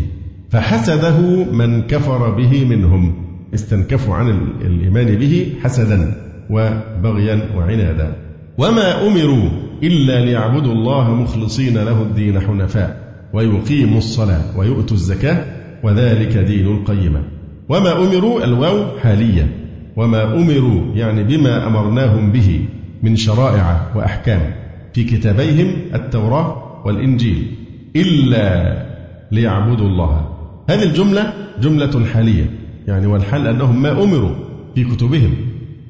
فحسده 0.50 1.20
من 1.52 1.82
كفر 1.82 2.30
به 2.30 2.66
منهم. 2.66 3.14
استنكفوا 3.54 4.16
عن 4.16 4.30
الإيمان 4.62 5.16
به 5.16 5.54
حسدا 5.64 6.16
وبغيا 6.50 7.50
وعنادا. 7.58 8.16
وما 8.58 9.08
أمروا 9.08 9.50
إلا 9.84 10.26
ليعبدوا 10.26 10.74
الله 10.74 11.14
مخلصين 11.16 11.78
له 11.78 12.02
الدين 12.02 12.40
حنفاء 12.40 12.98
ويقيموا 13.34 13.98
الصلاة 13.98 14.58
ويؤتوا 14.58 14.98
الزكاة 14.98 15.65
وذلك 15.86 16.38
دين 16.38 16.68
القيمة. 16.68 17.22
وما 17.70 17.92
أمروا 18.02 18.44
الواو 18.44 18.98
حالية. 19.04 19.48
وما 19.96 20.24
أمروا 20.24 20.96
يعني 20.96 21.24
بما 21.24 21.68
أمرناهم 21.68 22.32
به 22.32 22.66
من 23.04 23.16
شرائع 23.16 23.92
وأحكام 23.96 24.54
في 24.94 25.04
كتابيهم 25.04 25.76
التوراة 25.96 26.82
والإنجيل. 26.86 27.52
إلا 27.96 28.86
ليعبدوا 29.32 29.88
الله. 29.88 30.30
هذه 30.70 30.84
الجملة 30.84 31.34
جملة 31.62 32.06
حالية. 32.14 32.50
يعني 32.88 33.08
والحال 33.08 33.48
أنهم 33.48 33.82
ما 33.82 33.92
أمروا 34.04 34.36
في 34.76 34.84
كتبهم. 34.84 35.36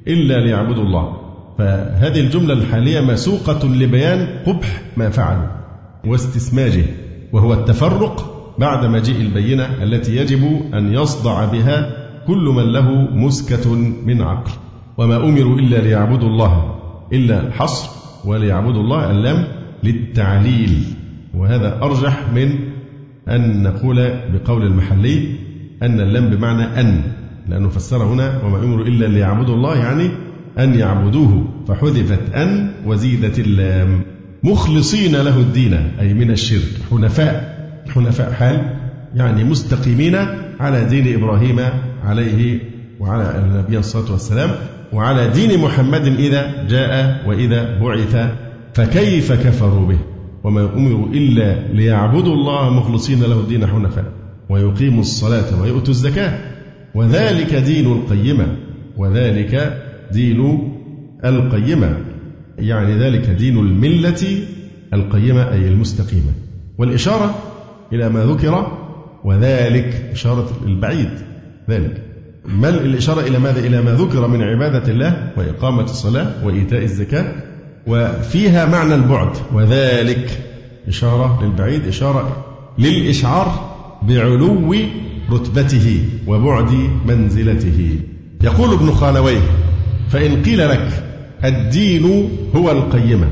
إلا 0.07 0.39
ليعبدوا 0.39 0.83
الله. 0.83 1.17
فهذه 1.57 2.19
الجملة 2.19 2.53
الحالية 2.53 3.01
مسوقة 3.01 3.67
لبيان 3.67 4.27
قبح 4.45 4.81
ما 4.97 5.09
فعلوا 5.09 5.47
واستسماجه 6.05 6.85
وهو 7.33 7.53
التفرق 7.53 8.34
بعد 8.59 8.85
مجيء 8.85 9.21
البينة 9.21 9.83
التي 9.83 10.15
يجب 10.15 10.61
أن 10.73 10.93
يصدع 10.93 11.45
بها 11.45 12.05
كل 12.27 12.53
من 12.55 12.63
له 12.63 12.91
مسكة 13.11 13.75
من 14.05 14.21
عقل. 14.21 14.51
وما 14.97 15.15
أمروا 15.15 15.59
إلا 15.59 15.77
ليعبدوا 15.77 16.29
الله 16.29 16.75
إلا 17.13 17.47
الحصر 17.47 17.89
وليعبدوا 18.25 18.81
الله 18.81 19.11
اللام 19.11 19.47
للتعليل. 19.83 20.83
وهذا 21.33 21.79
أرجح 21.81 22.23
من 22.35 22.49
أن 23.29 23.63
نقول 23.63 24.09
بقول 24.33 24.65
المحلي 24.65 25.35
أن 25.83 25.99
اللام 25.99 26.29
بمعنى 26.29 26.63
أن 26.81 27.01
لأنه 27.49 27.69
فسر 27.69 28.03
هنا 28.03 28.41
وما 28.43 28.57
أمروا 28.57 28.85
إلا 28.85 29.05
ليعبدوا 29.05 29.55
الله 29.55 29.77
يعني 29.77 30.09
أن 30.59 30.79
يعبدوه. 30.79 31.47
فحذفت 31.67 32.33
أن 32.35 32.71
وزيدت 32.85 33.39
اللام. 33.39 34.01
مخلصين 34.43 35.15
له 35.15 35.37
الدين 35.39 35.73
أي 35.73 36.13
من 36.13 36.31
الشرك 36.31 36.71
حنفاء. 36.91 37.54
حنفاء 37.93 38.31
حال 38.31 38.75
يعني 39.15 39.43
مستقيمين 39.43 40.15
على 40.59 40.83
دين 40.85 41.13
إبراهيم 41.13 41.59
عليه 42.03 42.59
وعلى 42.99 43.37
النبي 43.37 43.77
الصلاة 43.79 44.11
والسلام 44.11 44.49
وعلى 44.93 45.27
دين 45.29 45.59
محمد 45.61 46.05
إذا 46.05 46.67
جاء 46.69 47.23
وإذا 47.27 47.79
بعث 47.79 48.31
فكيف 48.73 49.31
كفروا 49.31 49.87
به؟ 49.87 49.97
وما 50.43 50.73
أمروا 50.75 51.07
إلا 51.07 51.73
ليعبدوا 51.73 52.33
الله 52.33 52.69
مخلصين 52.69 53.19
له 53.23 53.39
الدين 53.39 53.67
حنفاء 53.67 54.05
ويقيموا 54.49 55.01
الصلاة 55.01 55.61
ويؤتوا 55.61 55.93
الزكاة 55.93 56.39
وذلك 56.95 57.55
دين 57.55 57.91
القيمة 57.91 58.47
وذلك 58.97 59.81
دين 60.11 60.69
القيمة 61.25 61.97
يعني 62.57 62.93
ذلك 62.93 63.29
دين 63.29 63.57
الملة 63.57 64.39
القيمة 64.93 65.51
أي 65.51 65.67
المستقيمة. 65.67 66.31
والإشارة 66.77 67.35
إلى 67.95 68.09
ما 68.09 68.25
ذكر 68.25 68.77
وذلك 69.23 70.09
إشارة 70.11 70.49
البعيد 70.65 71.09
ذلك. 71.69 72.01
ما 72.45 72.69
الإشارة 72.69 73.21
إلى 73.21 73.39
ماذا؟ 73.39 73.59
إلى 73.59 73.81
ما 73.81 73.91
ذكر 73.91 74.27
من 74.27 74.41
عبادة 74.41 74.91
الله 74.91 75.31
وإقامة 75.37 75.83
الصلاة 75.83 76.45
وإيتاء 76.45 76.83
الزكاة 76.83 77.33
وفيها 77.87 78.65
معنى 78.65 78.95
البعد 78.95 79.37
وذلك 79.53 80.39
إشارة 80.87 81.43
للبعيد 81.43 81.87
إشارة 81.87 82.45
للإشعار 82.79 83.75
بعلو 84.03 84.75
رتبته 85.31 86.05
وبعد 86.27 86.69
منزلته. 87.05 87.99
يقول 88.43 88.73
ابن 88.73 88.91
خالويه 88.91 89.41
فإن 90.09 90.43
قيل 90.43 90.69
لك 90.69 91.03
الدين 91.45 92.29
هو 92.55 92.71
القيمة 92.71 93.27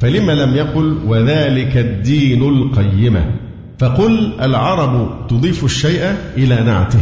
فلم 0.00 0.30
لم 0.30 0.54
يقل 0.54 0.98
وذلك 1.06 1.76
الدين 1.76 2.42
القيمة؟ 2.42 3.45
فقل 3.78 4.32
العرب 4.40 5.26
تضيف 5.28 5.64
الشيء 5.64 6.14
إلى 6.36 6.54
نعته. 6.54 7.00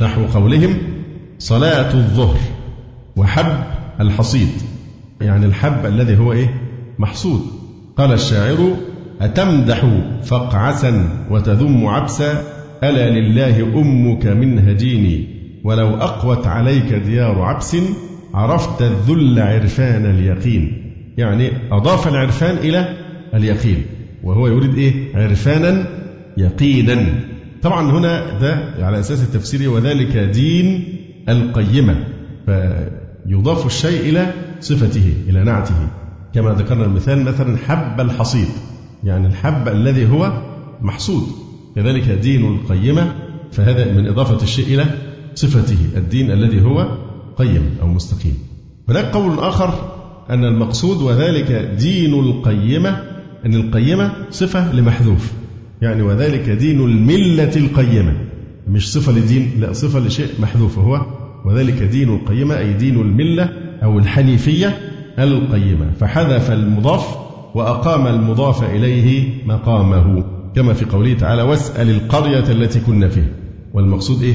نحو 0.00 0.24
قولهم 0.24 0.76
صلاة 1.38 1.94
الظهر 1.94 2.38
وحب 3.16 3.64
الحصيد. 4.00 4.48
يعني 5.20 5.46
الحب 5.46 5.86
الذي 5.86 6.16
هو 6.16 6.32
إيه؟ 6.32 6.54
محصود. 6.98 7.40
قال 7.96 8.12
الشاعر 8.12 8.76
أتمدح 9.20 9.86
فقعسا 10.24 11.08
وتذم 11.30 11.86
عبسا 11.86 12.42
ألا 12.82 13.10
لله 13.10 13.80
أمك 13.80 14.26
من 14.26 14.68
هجيني 14.68 15.26
ولو 15.64 15.96
أقوت 15.96 16.46
عليك 16.46 16.92
ديار 16.92 17.42
عبس 17.42 17.76
عرفت 18.34 18.82
الذل 18.82 19.38
عرفان 19.38 20.06
اليقين. 20.06 20.92
يعني 21.18 21.50
أضاف 21.72 22.08
العرفان 22.08 22.56
إلى 22.56 22.96
اليقين 23.34 23.82
وهو 24.24 24.46
يريد 24.46 24.74
إيه؟ 24.78 24.92
عرفانا 25.16 25.86
يقينا. 26.36 27.14
طبعا 27.62 27.90
هنا 27.90 28.38
ده 28.38 28.74
على 28.84 29.00
أساس 29.00 29.22
التفسير 29.22 29.70
وذلك 29.70 30.16
دين 30.16 30.84
القيمة 31.28 32.04
فيضاف 32.46 33.66
الشيء 33.66 34.10
إلى 34.10 34.32
صفته 34.60 35.14
إلى 35.28 35.44
نعته. 35.44 35.88
كما 36.34 36.50
ذكرنا 36.52 36.84
المثال 36.84 37.24
مثلا 37.24 37.56
حب 37.56 38.00
الحصيد 38.00 38.48
يعني 39.04 39.26
الحب 39.26 39.68
الذي 39.68 40.06
هو 40.06 40.42
محصود. 40.80 41.22
كذلك 41.76 42.08
دين 42.08 42.44
القيمة 42.54 43.14
فهذا 43.52 43.92
من 43.92 44.06
إضافة 44.06 44.42
الشيء 44.42 44.74
إلى 44.74 44.84
صفته 45.34 45.78
الدين 45.96 46.30
الذي 46.30 46.62
هو 46.62 46.88
قيم 47.36 47.76
أو 47.82 47.86
مستقيم. 47.86 48.34
هناك 48.88 49.04
قول 49.04 49.38
آخر 49.38 49.90
أن 50.30 50.44
المقصود 50.44 51.02
وذلك 51.02 51.52
دين 51.78 52.14
القيمة 52.14 53.02
أن 53.46 53.54
القيمة 53.54 54.12
صفة 54.30 54.72
لمحذوف. 54.72 55.32
يعني 55.84 56.02
وذلك 56.02 56.50
دين 56.50 56.80
الملة 56.80 57.56
القيمة. 57.56 58.12
مش 58.68 58.92
صفة 58.92 59.12
لدين 59.12 59.50
لا 59.60 59.72
صفة 59.72 59.98
لشيء 59.98 60.28
محذوف 60.40 60.78
وهو 60.78 61.06
وذلك 61.44 61.82
دين 61.82 62.14
القيمة 62.14 62.58
أي 62.58 62.72
دين 62.72 63.00
الملة 63.00 63.48
أو 63.82 63.98
الحنيفية 63.98 64.78
القيمة. 65.18 65.90
فحذف 66.00 66.50
المضاف 66.50 67.16
وأقام 67.54 68.06
المضاف 68.06 68.62
إليه 68.62 69.28
مقامه. 69.46 70.24
كما 70.54 70.72
في 70.72 70.84
قوله 70.84 71.14
تعالى 71.14 71.42
واسأل 71.42 71.90
القرية 71.90 72.52
التي 72.52 72.80
كنا 72.80 73.08
فيها. 73.08 73.28
والمقصود 73.74 74.22
إيه؟ 74.22 74.34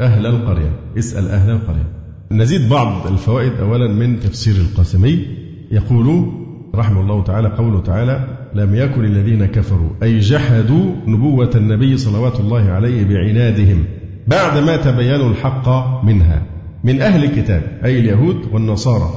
أهل 0.00 0.26
القرية. 0.26 0.72
اسأل 0.98 1.28
أهل 1.28 1.50
القرية. 1.50 1.88
نزيد 2.30 2.68
بعض 2.68 3.06
الفوائد 3.06 3.52
أولا 3.60 3.88
من 3.88 4.20
تفسير 4.20 4.54
القاسمي. 4.54 5.26
يقول 5.70 6.32
رحمه 6.74 7.00
الله 7.00 7.22
تعالى 7.24 7.48
قوله 7.48 7.80
تعالى 7.80 8.43
لم 8.54 8.74
يكن 8.74 9.04
الذين 9.04 9.46
كفروا 9.46 9.88
أي 10.02 10.18
جحدوا 10.18 10.94
نبوة 11.06 11.50
النبي 11.54 11.96
صلوات 11.96 12.40
الله 12.40 12.70
عليه 12.70 13.04
بعنادهم 13.04 13.84
بعدما 14.28 14.76
تبينوا 14.76 15.30
الحق 15.30 15.68
منها. 16.04 16.42
من 16.84 17.02
أهل 17.02 17.24
الكتاب 17.24 17.62
أي 17.84 17.98
اليهود 18.00 18.36
والنصارى 18.52 19.10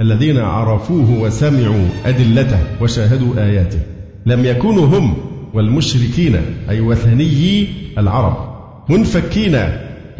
الذين 0.00 0.38
عرفوه 0.38 1.20
وسمعوا 1.20 1.88
أدلته 2.06 2.58
وشاهدوا 2.80 3.44
آياته. 3.44 3.78
لم 4.26 4.44
يكونوا 4.44 4.86
هم 4.86 5.14
والمشركين 5.54 6.36
أي 6.70 6.80
وثنيي 6.80 7.68
العرب 7.98 8.36
منفكين 8.88 9.58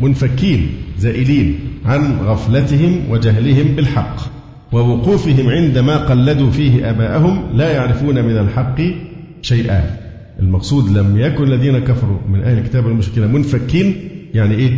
منفكين 0.01 0.69
زائلين 0.99 1.59
عن 1.85 2.19
غفلتهم 2.19 3.11
وجهلهم 3.11 3.77
بالحق. 3.77 4.34
ووقوفهم 4.75 5.49
عندما 5.51 5.97
قلدوا 5.97 6.51
فيه 6.51 6.91
آباءهم 6.91 7.57
لا 7.57 7.73
يعرفون 7.73 8.25
من 8.25 8.39
الحق 8.39 8.81
شيئا. 9.43 9.97
المقصود 10.41 10.99
لم 10.99 11.19
يكن 11.19 11.45
الذين 11.45 11.79
كفروا 11.79 12.19
من 12.29 12.43
أهل 12.43 12.59
الكتاب 12.59 12.87
المشركين 12.87 13.33
منفكين 13.33 13.95
يعني 14.35 14.55
إيه؟ 14.55 14.71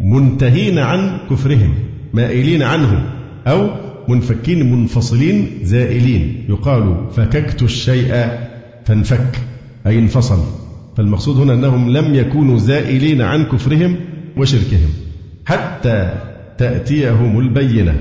منتهين 0.00 0.78
عن 0.78 1.18
كفرهم 1.30 1.74
مائلين 2.14 2.62
عنه 2.62 3.12
أو 3.46 3.70
منفكين 4.08 4.72
منفصلين 4.72 5.46
زائلين. 5.62 6.44
يقال 6.48 7.06
فككت 7.12 7.62
الشيء 7.62 8.28
فانفك 8.84 9.38
أي 9.86 9.98
انفصل. 9.98 10.38
فالمقصود 10.96 11.36
هنا 11.36 11.54
أنهم 11.54 11.90
لم 11.90 12.14
يكونوا 12.14 12.58
زائلين 12.58 13.22
عن 13.22 13.44
كفرهم 13.44 13.96
وشركهم 14.36 14.90
حتى 15.46 16.14
تأتيهم 16.58 17.38
البينة 17.38 17.94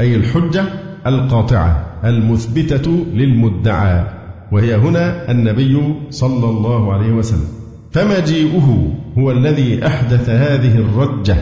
أي 0.00 0.16
الحجة 0.16 0.64
القاطعة 1.06 1.86
المثبتة 2.04 3.06
للمدعى 3.14 4.04
وهي 4.52 4.76
هنا 4.76 5.30
النبي 5.30 5.94
صلى 6.10 6.50
الله 6.50 6.92
عليه 6.92 7.12
وسلم. 7.12 7.48
فمجيئه 7.90 8.92
هو 9.18 9.30
الذي 9.30 9.86
أحدث 9.86 10.30
هذه 10.30 10.76
الرجة 10.76 11.36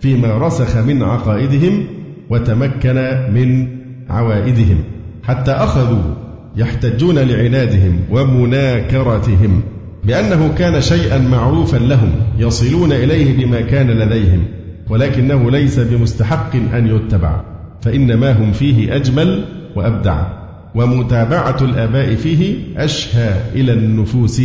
فيما 0.00 0.38
رسخ 0.38 0.76
من 0.76 1.02
عقائدهم 1.02 1.86
وتمكن 2.30 2.94
من 3.34 3.68
عوائدهم 4.10 4.78
حتى 5.22 5.50
أخذوا 5.50 6.14
يحتجون 6.56 7.18
لعنادهم 7.18 8.00
ومناكرتهم 8.10 9.62
بأنه 10.04 10.54
كان 10.58 10.80
شيئا 10.80 11.18
معروفا 11.18 11.76
لهم 11.76 12.12
يصلون 12.38 12.92
إليه 12.92 13.44
بما 13.44 13.60
كان 13.60 13.90
لديهم 13.90 14.44
ولكنه 14.90 15.50
ليس 15.50 15.78
بمستحق 15.78 16.56
أن 16.56 16.86
يتبع. 16.86 17.55
فإنما 17.80 18.32
هم 18.32 18.52
فيه 18.52 18.96
أجمل 18.96 19.44
وأبدع 19.76 20.26
ومتابعة 20.74 21.56
الآباء 21.60 22.14
فيه 22.14 22.56
أشهى 22.76 23.40
إلى 23.54 23.72
النفوس 23.72 24.42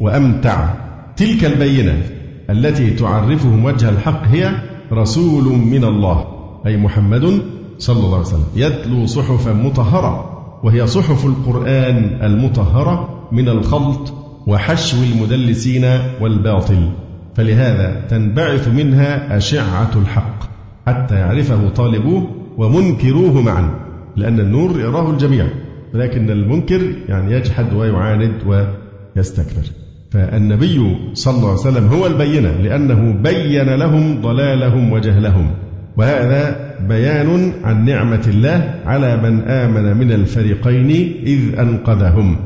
وأمتع. 0.00 0.74
تلك 1.16 1.44
البينة 1.44 2.02
التي 2.50 2.90
تعرفهم 2.90 3.64
وجه 3.64 3.88
الحق 3.88 4.22
هي 4.26 4.50
رسول 4.92 5.44
من 5.44 5.84
الله 5.84 6.24
أي 6.66 6.76
محمد 6.76 7.40
صلى 7.78 7.96
الله 7.96 8.16
عليه 8.16 8.26
وسلم. 8.26 8.46
يتلو 8.56 9.06
صحفا 9.06 9.52
مطهرة 9.52 10.38
وهي 10.64 10.86
صحف 10.86 11.26
القرآن 11.26 12.18
المطهرة 12.22 13.28
من 13.32 13.48
الخلط 13.48 14.14
وحشو 14.46 14.96
المدلسين 15.02 15.84
والباطل. 16.20 16.88
فلهذا 17.34 18.06
تنبعث 18.10 18.68
منها 18.68 19.36
أشعة 19.36 19.90
الحق 19.96 20.44
حتى 20.86 21.14
يعرفه 21.14 21.68
طالبوه 21.68 22.37
ومنكروه 22.58 23.42
معا 23.42 23.70
لأن 24.16 24.40
النور 24.40 24.80
يراه 24.80 25.10
الجميع 25.10 25.46
ولكن 25.94 26.30
المنكر 26.30 26.80
يعني 27.08 27.32
يجحد 27.32 27.72
ويعاند 27.72 28.32
ويستكبر. 28.46 29.62
فالنبي 30.10 30.96
صلى 31.14 31.36
الله 31.36 31.48
عليه 31.48 31.60
وسلم 31.60 31.86
هو 31.86 32.06
البينة 32.06 32.50
لأنه 32.50 33.12
بين 33.22 33.74
لهم 33.74 34.20
ضلالهم 34.20 34.92
وجهلهم. 34.92 35.50
وهذا 35.96 36.74
بيان 36.88 37.52
عن 37.64 37.84
نعمة 37.84 38.24
الله 38.28 38.74
على 38.86 39.16
من 39.16 39.40
آمن 39.40 39.96
من 39.96 40.12
الفريقين 40.12 40.90
إذ 41.26 41.58
أنقذهم. 41.58 42.36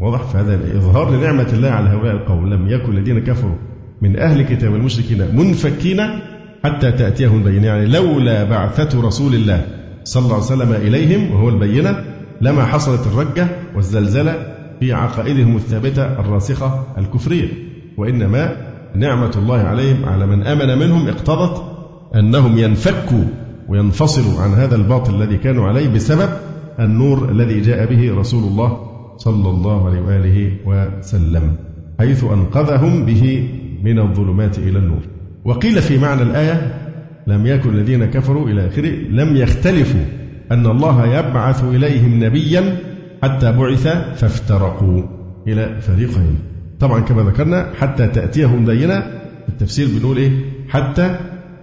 واضح 0.00 0.22
فهذا 0.22 0.54
إظهار 0.54 1.16
لنعمة 1.16 1.48
الله 1.52 1.70
على 1.70 1.88
هؤلاء 1.88 2.14
القوم. 2.14 2.52
لم 2.54 2.68
يكن 2.68 2.96
الذين 2.96 3.18
كفروا 3.18 3.56
من 4.02 4.18
أهل 4.18 4.40
الكتاب 4.40 4.74
المشركين 4.74 5.36
منفكين 5.36 6.00
حتى 6.64 6.92
تأتيهم 6.92 7.38
البينة. 7.38 7.66
يعني 7.66 7.86
لولا 7.86 8.44
بعثة 8.44 9.00
رسول 9.02 9.34
الله 9.34 9.66
صلى 10.04 10.22
الله 10.22 10.34
عليه 10.34 10.44
وسلم 10.44 10.72
إليهم 10.72 11.32
وهو 11.32 11.48
البينة 11.48 12.04
لما 12.40 12.64
حصلت 12.64 13.06
الرجة 13.06 13.46
والزلزلة 13.74 14.34
في 14.80 14.92
عقائدهم 14.92 15.56
الثابتة 15.56 16.20
الراسخة 16.20 16.86
الكفرية. 16.98 17.48
وإنما 17.96 18.56
نعمة 18.94 19.32
الله 19.36 19.58
عليهم 19.58 20.04
على 20.04 20.26
من 20.26 20.42
آمن 20.42 20.78
منهم 20.78 21.08
اقتضت 21.08 21.62
أنهم 22.14 22.58
ينفكوا 22.58 23.24
وينفصلوا 23.68 24.40
عن 24.40 24.50
هذا 24.50 24.76
الباطل 24.76 25.22
الذي 25.22 25.36
كانوا 25.36 25.68
عليه 25.68 25.88
بسبب 25.88 26.28
النور 26.80 27.28
الذي 27.30 27.60
جاء 27.60 27.86
به 27.86 28.14
رسول 28.18 28.44
الله 28.44 28.78
صلى 29.16 29.48
الله 29.50 29.88
عليه 29.88 30.00
وآله 30.00 30.52
وسلم 30.66 31.56
حيث 31.98 32.24
أنقذهم 32.24 33.04
به 33.04 33.48
من 33.84 33.98
الظلمات 33.98 34.58
إلى 34.58 34.78
النور. 34.78 35.02
وقيل 35.44 35.82
في 35.82 35.98
معنى 35.98 36.22
الآية 36.22 36.74
لم 37.26 37.46
يكن 37.46 37.70
الذين 37.70 38.04
كفروا 38.04 38.48
إلى 38.48 38.66
آخره 38.66 38.90
لم 39.10 39.36
يختلفوا 39.36 40.04
أن 40.52 40.66
الله 40.66 41.06
يبعث 41.06 41.64
إليهم 41.64 42.24
نبيا 42.24 42.76
حتى 43.22 43.52
بعث 43.52 43.86
فافترقوا 44.20 45.02
إلى 45.48 45.80
فريقين. 45.80 46.38
طبعا 46.80 47.00
كما 47.00 47.22
ذكرنا 47.22 47.70
حتى 47.80 48.06
تأتيهم 48.06 48.64
بينة 48.64 49.04
التفسير 49.48 49.88
بنقول 49.88 50.16
إيه؟ 50.16 50.30
حتى 50.68 51.16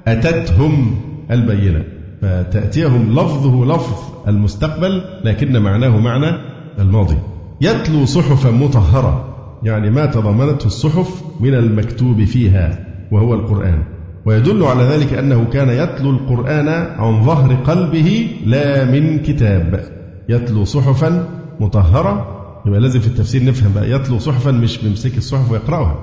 أتتهم 0.07 0.95
البينة. 1.31 1.83
فتأتيهم 2.21 3.11
لفظه 3.11 3.65
لفظ 3.65 4.27
المستقبل 4.27 5.01
لكن 5.23 5.61
معناه 5.61 5.99
معنى 5.99 6.37
الماضي. 6.79 7.17
يتلو 7.61 8.05
صحفا 8.05 8.51
مطهرة 8.51 9.35
يعني 9.63 9.89
ما 9.89 10.05
تضمنته 10.05 10.67
الصحف 10.67 11.23
من 11.39 11.53
المكتوب 11.53 12.23
فيها. 12.23 12.88
وهو 13.11 13.33
القرآن. 13.33 13.83
ويدل 14.25 14.63
على 14.63 14.83
ذلك 14.83 15.13
أنه 15.13 15.45
كان 15.53 15.69
يتلو 15.69 16.09
القرآن 16.09 16.67
عن 16.99 17.25
ظهر 17.25 17.55
قلبه 17.55 18.27
لا 18.45 18.85
من 18.85 19.19
كتاب. 19.19 19.83
يتلو 20.29 20.65
صحفا 20.65 21.29
مطهرة. 21.59 22.35
يبقى 22.65 22.79
لازم 22.79 22.99
في 22.99 23.07
التفسير 23.07 23.45
نفهم 23.45 23.73
بقى. 23.73 23.91
يتلو 23.91 24.19
صحفا 24.19 24.51
مش 24.51 24.77
بيمسك 24.77 25.17
الصحف 25.17 25.51
ويقرأها. 25.51 25.95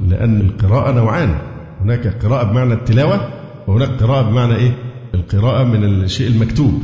لأن 0.00 0.40
القراءة 0.40 0.92
نوعان. 0.92 1.34
هناك 1.80 2.24
قراءة 2.24 2.44
بمعنى 2.44 2.74
التلاوة 2.74 3.20
وهناك 3.66 3.88
قراءة 3.88 4.22
بمعنى 4.22 4.56
إيه؟ 4.56 4.70
القراءة 5.14 5.64
من 5.64 5.84
الشيء 5.84 6.28
المكتوب. 6.28 6.82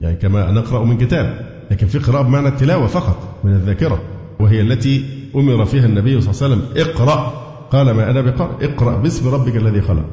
يعني 0.00 0.16
كما 0.16 0.50
نقرأ 0.50 0.84
من 0.84 0.98
كتاب. 0.98 1.46
لكن 1.70 1.86
في 1.86 1.98
قراءة 1.98 2.22
بمعنى 2.22 2.48
التلاوة 2.48 2.86
فقط 2.86 3.16
من 3.44 3.52
الذاكرة. 3.52 4.00
وهي 4.40 4.60
التي 4.60 5.04
أمر 5.36 5.64
فيها 5.64 5.86
النبي 5.86 6.20
صلى 6.20 6.46
الله 6.46 6.56
عليه 6.56 6.64
وسلم 6.64 6.88
اقرأ. 6.90 7.47
قال 7.72 7.90
ما 7.90 8.10
أنا 8.10 8.20
بقرأ 8.20 8.50
اقرأ 8.60 8.96
باسم 8.96 9.28
ربك 9.28 9.56
الذي 9.56 9.80
خلق. 9.80 10.04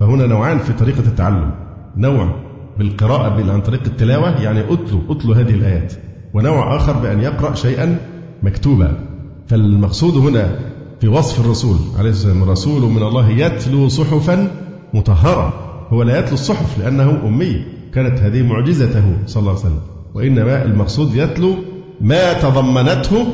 فهنا 0.00 0.26
نوعان 0.26 0.58
في 0.58 0.72
طريقة 0.72 1.00
التعلم. 1.00 1.50
نوع 1.96 2.34
بالقراءة 2.78 3.52
عن 3.52 3.60
طريق 3.60 3.82
التلاوة 3.86 4.40
يعني 4.40 4.60
أتلو 4.60 5.00
أتلو 5.10 5.32
هذه 5.32 5.54
الآيات. 5.54 5.94
ونوع 6.34 6.76
آخر 6.76 6.92
بأن 6.92 7.20
يقرأ 7.20 7.54
شيئا 7.54 7.98
مكتوبا. 8.42 9.00
فالمقصود 9.46 10.16
هنا 10.16 10.58
في 11.00 11.08
وصف 11.08 11.40
الرسول 11.40 11.76
عليه 11.98 12.10
الصلاة 12.10 12.32
والسلام 12.32 12.50
رسول 12.50 12.90
من 12.90 13.02
الله 13.02 13.30
يتلو 13.30 13.88
صحفا 13.88 14.50
مطهرة. 14.94 15.52
هو 15.88 16.02
لا 16.02 16.18
يتلو 16.18 16.34
الصحف 16.34 16.78
لأنه 16.78 17.20
أمي. 17.26 17.64
كانت 17.94 18.18
هذه 18.18 18.42
معجزته 18.42 19.16
صلى 19.26 19.40
الله 19.40 19.50
عليه 19.50 19.60
وسلم. 19.60 19.80
وإنما 20.14 20.64
المقصود 20.64 21.14
يتلو 21.14 21.54
ما 22.00 22.32
تضمنته 22.32 23.26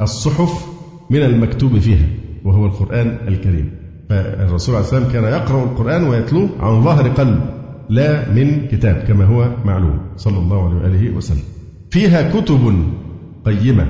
الصحف 0.00 0.66
من 1.10 1.22
المكتوب 1.22 1.78
فيها. 1.78 2.06
وهو 2.44 2.66
القرآن 2.66 3.16
الكريم. 3.28 3.70
فالرسول 4.08 4.74
عليه 4.74 4.84
السلام 4.84 5.04
كان 5.12 5.24
يقرأ 5.24 5.64
القرآن 5.64 6.04
ويتلوه 6.04 6.48
عن 6.60 6.84
ظهر 6.84 7.08
قلب 7.08 7.40
لا 7.90 8.32
من 8.32 8.66
كتاب 8.66 9.04
كما 9.08 9.24
هو 9.24 9.50
معلوم. 9.64 9.98
صلى 10.16 10.38
الله 10.38 10.68
عليه 10.68 10.76
وآله 10.76 11.16
وسلم. 11.16 11.42
فيها 11.90 12.40
كتب 12.40 12.84
قيمة 13.44 13.86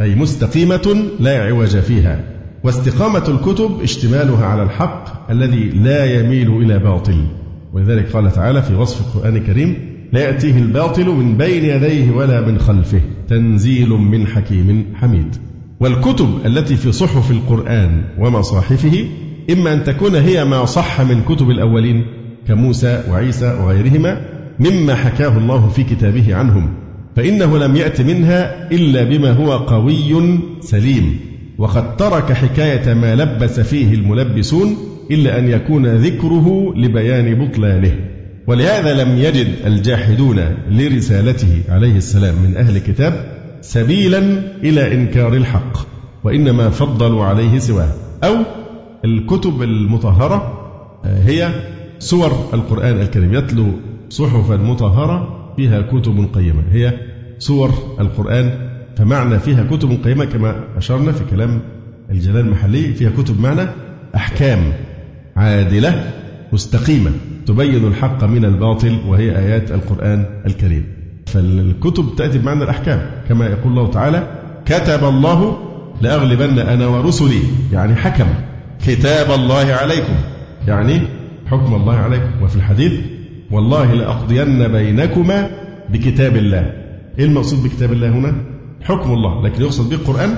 أي 0.00 0.14
مستقيمة 0.14 1.04
لا 1.20 1.44
عوج 1.44 1.76
فيها. 1.76 2.24
واستقامة 2.64 3.28
الكتب 3.28 3.70
اشتمالها 3.82 4.46
على 4.46 4.62
الحق 4.62 5.30
الذي 5.30 5.64
لا 5.70 6.04
يميل 6.04 6.50
إلى 6.50 6.78
باطل. 6.78 7.26
ولذلك 7.72 8.12
قال 8.12 8.32
تعالى 8.32 8.62
في 8.62 8.74
وصف 8.74 9.16
القرآن 9.16 9.36
الكريم 9.36 9.74
لا 10.12 10.20
يأتيه 10.20 10.58
الباطل 10.58 11.08
من 11.08 11.36
بين 11.36 11.64
يديه 11.64 12.10
ولا 12.10 12.40
من 12.40 12.58
خلفه. 12.58 13.00
تنزيل 13.28 13.88
من 13.88 14.26
حكيم 14.26 14.84
حميد. 14.94 15.36
والكتب 15.80 16.28
التي 16.46 16.76
في 16.76 16.92
صحف 16.92 17.30
القرآن 17.30 18.02
ومصاحفه 18.18 19.04
إما 19.50 19.72
أن 19.72 19.84
تكون 19.84 20.14
هي 20.14 20.44
ما 20.44 20.64
صح 20.64 21.00
من 21.00 21.22
كتب 21.22 21.50
الأولين 21.50 22.06
كموسى 22.48 23.04
وعيسى 23.10 23.58
وغيرهما 23.60 24.20
مما 24.60 24.94
حكاه 24.94 25.38
الله 25.38 25.68
في 25.68 25.82
كتابه 25.82 26.34
عنهم 26.34 26.74
فإنه 27.16 27.58
لم 27.58 27.76
يأت 27.76 28.00
منها 28.00 28.70
إلا 28.72 29.04
بما 29.04 29.32
هو 29.32 29.52
قوي 29.52 30.40
سليم. 30.60 31.16
وقد 31.58 31.96
ترك 31.96 32.32
حكاية 32.32 32.94
ما 32.94 33.14
لبس 33.14 33.60
فيه 33.60 33.94
الملبسون 33.94 34.76
إلا 35.10 35.38
أن 35.38 35.48
يكون 35.48 35.86
ذكره 35.86 36.74
لبيان 36.76 37.34
بطلانه. 37.34 37.94
ولهذا 38.46 39.04
لم 39.04 39.18
يجد 39.18 39.48
الجاحدون 39.66 40.40
لرسالته 40.70 41.62
عليه 41.68 41.96
السلام 41.96 42.34
من 42.34 42.56
أهل 42.56 42.76
الكتاب 42.76 43.39
سبيلا 43.60 44.18
إلى 44.62 44.94
إنكار 44.94 45.34
الحق 45.34 45.78
وإنما 46.24 46.70
فضلوا 46.70 47.24
عليه 47.24 47.58
سواه. 47.58 47.88
أو 48.24 48.36
الكتب 49.04 49.62
المطهرة 49.62 50.60
هي 51.04 51.48
سور 51.98 52.48
القرآن 52.54 53.00
الكريم 53.00 53.34
يتلو 53.34 53.66
صحفا 54.08 54.56
مطهرة 54.56 55.52
فيها 55.56 55.80
كتب 55.80 56.28
قيمة. 56.34 56.62
هي 56.72 56.94
سور 57.38 57.70
القرآن 58.00 58.70
فمعنى 58.96 59.38
فيها 59.38 59.64
كتب 59.64 60.04
قيمة 60.04 60.24
كما 60.24 60.64
أشرنا 60.76 61.12
في 61.12 61.24
كلام 61.30 61.60
الجلال 62.10 62.40
المحلي 62.46 62.94
فيها 62.94 63.10
كتب 63.10 63.40
معنى 63.40 63.68
أحكام 64.14 64.72
عادلة 65.36 66.10
مستقيمة 66.52 67.10
تبين 67.46 67.86
الحق 67.86 68.24
من 68.24 68.44
الباطل 68.44 68.98
وهي 69.08 69.38
آيات 69.38 69.70
القرآن 69.70 70.24
الكريم. 70.46 70.99
فالكتب 71.32 72.06
تأتي 72.16 72.38
بمعنى 72.38 72.64
الأحكام. 72.64 73.10
كما 73.28 73.46
يقول 73.46 73.72
الله 73.72 73.90
تعالى 73.90 74.26
كتب 74.66 75.04
الله 75.04 75.58
لأغلبن 76.00 76.58
أنا 76.58 76.86
ورسلي. 76.86 77.42
يعني 77.72 77.94
حكم 77.94 78.26
كتاب 78.86 79.30
الله 79.40 79.72
عليكم. 79.72 80.14
يعني 80.66 81.00
حكم 81.46 81.74
الله 81.74 81.94
عليكم. 81.94 82.42
وفي 82.42 82.56
الحديث 82.56 82.92
والله 83.50 83.94
لأقضين 83.94 84.68
بينكما 84.68 85.50
بكتاب 85.88 86.36
الله. 86.36 86.72
إيه 87.18 87.24
المقصود 87.24 87.62
بكتاب 87.62 87.92
الله 87.92 88.08
هنا؟ 88.08 88.34
حكم 88.82 89.12
الله. 89.12 89.42
لكن 89.46 89.62
يقصد 89.62 89.88
به 89.88 89.96
القرآن 89.96 90.34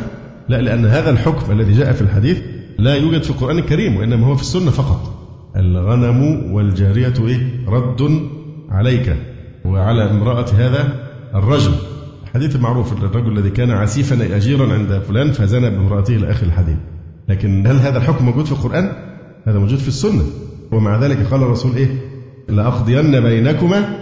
لا 0.48 0.61
لأن 0.61 0.87
هذا 0.87 1.11
الحكم 1.11 1.52
الذي 1.52 1.72
جاء 1.72 1.92
في 1.92 2.02
الحديث 2.02 2.40
لا 2.78 2.94
يوجد 2.94 3.22
في 3.22 3.31
القرآن 3.31 3.59
الكريم 3.59 3.96
وإنما 3.96 4.26
هو 4.26 4.37
في 4.37 4.42
السنة 4.42 4.70
فقط. 4.70 5.18
الغنم 5.57 6.52
والجارية 6.52 7.14
إيه؟ 7.26 7.40
رد 7.68 8.28
عليك. 8.70 9.16
وعلى 9.64 10.11
امرأة 10.11 10.46
هذا 10.57 11.11
الرجل. 11.35 11.72
الحديث 12.25 12.57
المعروف 12.57 12.92
الرجل 12.92 13.38
الذي 13.38 13.51
كان 13.51 13.70
عسيفا 13.70 14.37
أجيرا 14.37 14.72
عند 14.72 15.03
فلان 15.09 15.33
فزنى 15.33 15.70
بامرأته 15.70 16.16
إلى 16.16 16.31
آخر 16.31 16.46
الحديث. 16.46 16.77
لكن 17.29 17.66
هل 17.66 17.77
هذا 17.77 17.98
الحكم 17.98 18.25
موجود 18.25 18.44
في 18.44 18.53
القرآن؟ 18.53 18.92
هذا 19.44 19.59
موجود 19.59 19.79
في 19.79 19.88
السنة. 19.88 20.22
ومع 20.72 21.01
ذلك 21.01 21.27
قال 21.27 21.42
الرسول 21.42 21.77
إيه؟ 21.77 21.88
لأقضين 22.48 23.20
بينكما 23.20 23.96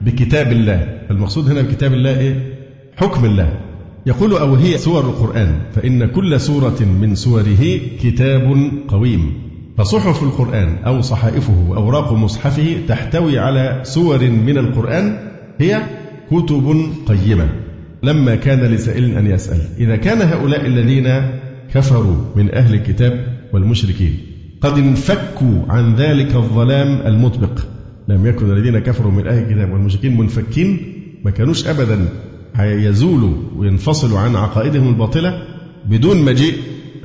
بكتاب 0.00 0.52
الله. 0.52 0.98
المقصود 1.10 1.50
هنا 1.50 1.62
بكتاب 1.62 1.92
الله 1.92 2.18
إيه؟ 2.18 2.54
حكم 2.96 3.24
الله. 3.24 3.60
يقول 4.06 4.32
أو 4.32 4.54
هي 4.54 4.78
سور 4.78 5.04
القرآن 5.04 5.60
فإن 5.72 6.06
كل 6.06 6.40
سورة 6.40 6.82
من 7.00 7.14
سوره 7.14 7.80
كتاب 8.00 8.70
قويم. 8.88 9.45
فصحف 9.76 10.22
القرآن 10.22 10.76
أو 10.86 11.00
صحائفه 11.00 11.68
وأوراق 11.68 12.12
مصحفه 12.12 12.76
تحتوي 12.88 13.38
على 13.38 13.80
سور 13.84 14.30
من 14.30 14.58
القرآن 14.58 15.18
هي 15.58 15.82
كتب 16.30 16.86
قيمة. 17.06 17.48
لما 18.02 18.34
كان 18.34 18.60
لسائل 18.60 19.04
أن 19.04 19.26
يسأل 19.26 19.60
إذا 19.78 19.96
كان 19.96 20.22
هؤلاء 20.22 20.66
الذين 20.66 21.30
كفروا 21.74 22.16
من 22.36 22.54
أهل 22.54 22.74
الكتاب 22.74 23.26
والمشركين 23.52 24.18
قد 24.60 24.78
انفكوا 24.78 25.62
عن 25.68 25.94
ذلك 25.94 26.34
الظلام 26.36 27.06
المطبق 27.06 27.60
لم 28.08 28.26
يكن 28.26 28.52
الذين 28.52 28.78
كفروا 28.78 29.12
من 29.12 29.26
أهل 29.26 29.42
الكتاب 29.42 29.72
والمشركين 29.72 30.16
منفكين 30.16 30.92
ما 31.24 31.30
كانوش 31.30 31.66
أبدا 31.66 32.08
هيزولوا 32.54 33.34
وينفصلوا 33.56 34.18
عن 34.18 34.36
عقائدهم 34.36 34.88
الباطلة 34.88 35.42
بدون 35.88 36.22
مجيء 36.22 36.54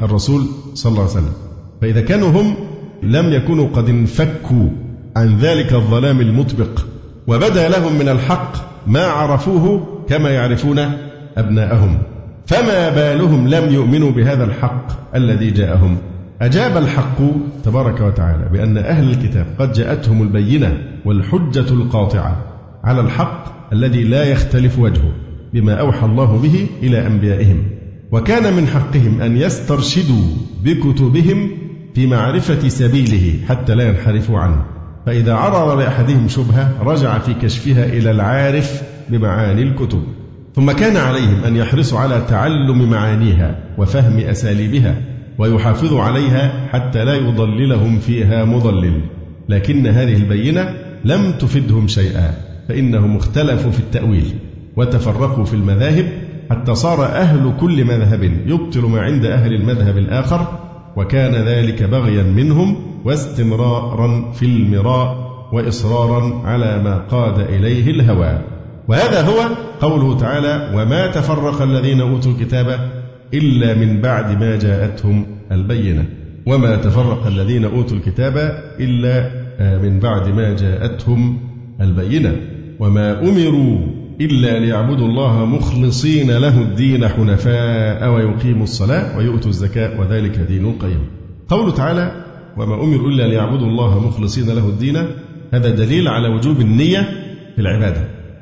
الرسول 0.02 0.46
صلى 0.74 0.92
الله 0.92 1.02
عليه 1.02 1.12
وسلم. 1.12 1.34
فإذا 1.82 2.02
كانوا 2.02 2.30
هم 2.30 2.56
لم 3.04 3.34
يكونوا 3.34 3.67
قد 3.74 3.89
انفكوا 3.89 4.70
عن 5.15 5.38
ذلك 5.38 5.74
الظلام 5.74 6.22
المطبق 6.22 6.86
وبدا 7.28 7.70
لهم 7.70 8.00
من 8.00 8.10
الحق 8.10 8.54
ما 8.88 9.06
عرفوه 9.06 9.88
كما 10.10 10.30
يعرفون 10.30 10.80
أبناءهم. 11.38 11.98
فما 12.46 12.89
بالهم 12.89 13.48
لم 13.48 13.74
يؤمنوا 13.74 14.12
بهذا 14.12 14.44
الحق 14.44 15.15
الذي 15.15 15.52
جاءهم. 15.52 15.98
أجاب 16.41 16.78
الحق 16.78 17.17
تبارك 17.63 18.02
وتعالى 18.02 18.50
بأن 18.54 18.78
أهل 18.78 19.10
الكتاب 19.10 19.46
قد 19.60 19.72
جاءتهم 19.74 20.22
البينة 20.22 20.78
والحجة 21.06 21.74
القاطعة 21.74 22.46
على 22.84 23.02
الحق 23.02 23.74
الذي 23.74 24.04
لا 24.04 24.24
يختلف 24.24 24.80
وجهه 24.80 25.12
بما 25.54 25.74
أوحى 25.74 26.06
الله 26.06 26.38
به 26.38 26.67
إلى 26.84 27.08
أنبيائهم. 27.08 27.63
وكان 28.12 28.54
من 28.54 28.67
حقهم 28.67 29.22
أن 29.22 29.38
يسترشدوا 29.38 30.26
بكتبهم 30.63 31.52
في 31.95 32.08
معرفة 32.08 32.69
سبيله 32.69 33.34
حتى 33.49 33.75
لا 33.75 33.88
ينحرفوا 33.88 34.39
عنه. 34.39 34.65
فإذا 35.06 35.34
عرض 35.34 35.80
لأحدهم 35.80 36.27
شبهة 36.27 36.84
رجع 36.84 37.19
في 37.19 37.34
كشفها 37.34 37.86
إلى 37.86 38.12
العارف 38.12 38.84
بمعاني 39.10 39.62
الكتب. 39.62 40.04
ثم 40.56 40.71
كان 40.71 40.97
عليهم 40.97 41.43
أن 41.43 41.56
يحرصوا 41.56 41.99
على 41.99 42.21
تعلم 42.30 42.89
معانيها 42.89 43.56
وفهم 43.77 44.19
أساليبها 44.19 44.95
ويحافظوا 45.38 46.01
عليها 46.01 46.67
حتى 46.71 47.06
لا 47.06 47.15
يضللهم 47.15 47.99
فيها 47.99 48.45
مضلل. 48.45 49.01
لكن 49.49 49.88
هذه 49.88 50.15
البينة 50.15 50.73
لم 51.06 51.32
تفدهم 51.32 51.88
شيئا 51.88 52.34
فإنهم 52.69 53.15
اختلفوا 53.15 53.71
في 53.71 53.80
التأويل 53.80 54.34
وتفرقوا 54.75 55.45
في 55.45 55.54
المذاهب 55.54 56.06
حتى 56.49 56.75
صار 56.75 57.06
أهل 57.06 57.54
كل 57.60 57.86
مذهب 57.86 58.23
يبطل 58.23 58.82
ما 58.82 59.01
عند 59.01 59.25
أهل 59.25 59.54
المذهب 59.54 59.97
الآخر 59.97 60.71
وكان 60.95 61.36
ذلك 61.36 61.84
بغيا 61.84 62.23
منهم 62.23 62.75
واستمرارا 63.06 64.32
في 64.32 64.45
المراء 64.45 65.32
وإصرارا 65.54 66.41
على 66.45 66.84
ما 66.84 66.97
قاد 66.97 67.39
إليه 67.39 67.91
الهوى. 67.91 68.41
وهذا 68.88 69.21
هو 69.21 69.39
قوله 69.82 70.17
تعالى 70.17 70.71
وما 70.75 71.08
تفرق 71.08 71.62
الذين 71.62 72.01
أوتوا 72.01 72.32
الكتاب 72.32 72.89
إلا 73.34 73.73
من 73.73 74.01
بعد 74.01 74.39
ما 74.39 74.56
جاءتهم 74.56 75.25
البينة. 75.51 76.06
وما 76.45 76.75
تفرق 76.75 77.27
الذين 77.27 77.65
أوتوا 77.65 77.97
الكتاب 77.97 78.63
إلا 78.80 79.30
من 79.60 79.99
بعد 79.99 80.27
ما 80.27 80.56
جاءتهم 80.56 81.39
البينة. 81.82 82.36
وما 82.80 83.19
أمروا 83.19 84.01
إلا 84.26 84.60
ليعبدوا 84.60 85.08
الله 85.08 85.46
مخلصين 85.46 86.32
له 86.32 86.62
الدين 86.62 87.08
حنفاء 87.08 88.14
ويقيموا 88.14 88.64
الصلاة 88.64 89.18
ويؤتوا 89.18 89.50
الزكاة 89.50 90.00
وذلك 90.00 90.40
دين 90.40 90.66
القيم. 90.66 91.00
قوله 91.50 91.72
تعالى 91.72 92.26
وما 92.58 92.84
أمروا 92.84 93.10
إلا 93.10 93.28
ليعبدوا 93.28 93.68
الله 93.68 94.08
مخلصين 94.08 94.48
له 94.48 94.68
الدين. 94.68 94.98
هذا 95.54 95.70
دليل 95.70 96.08
على 96.08 96.28
وجوب 96.28 96.62
النية 96.62 97.02
في 97.56 97.62
العبادة. 97.62 98.02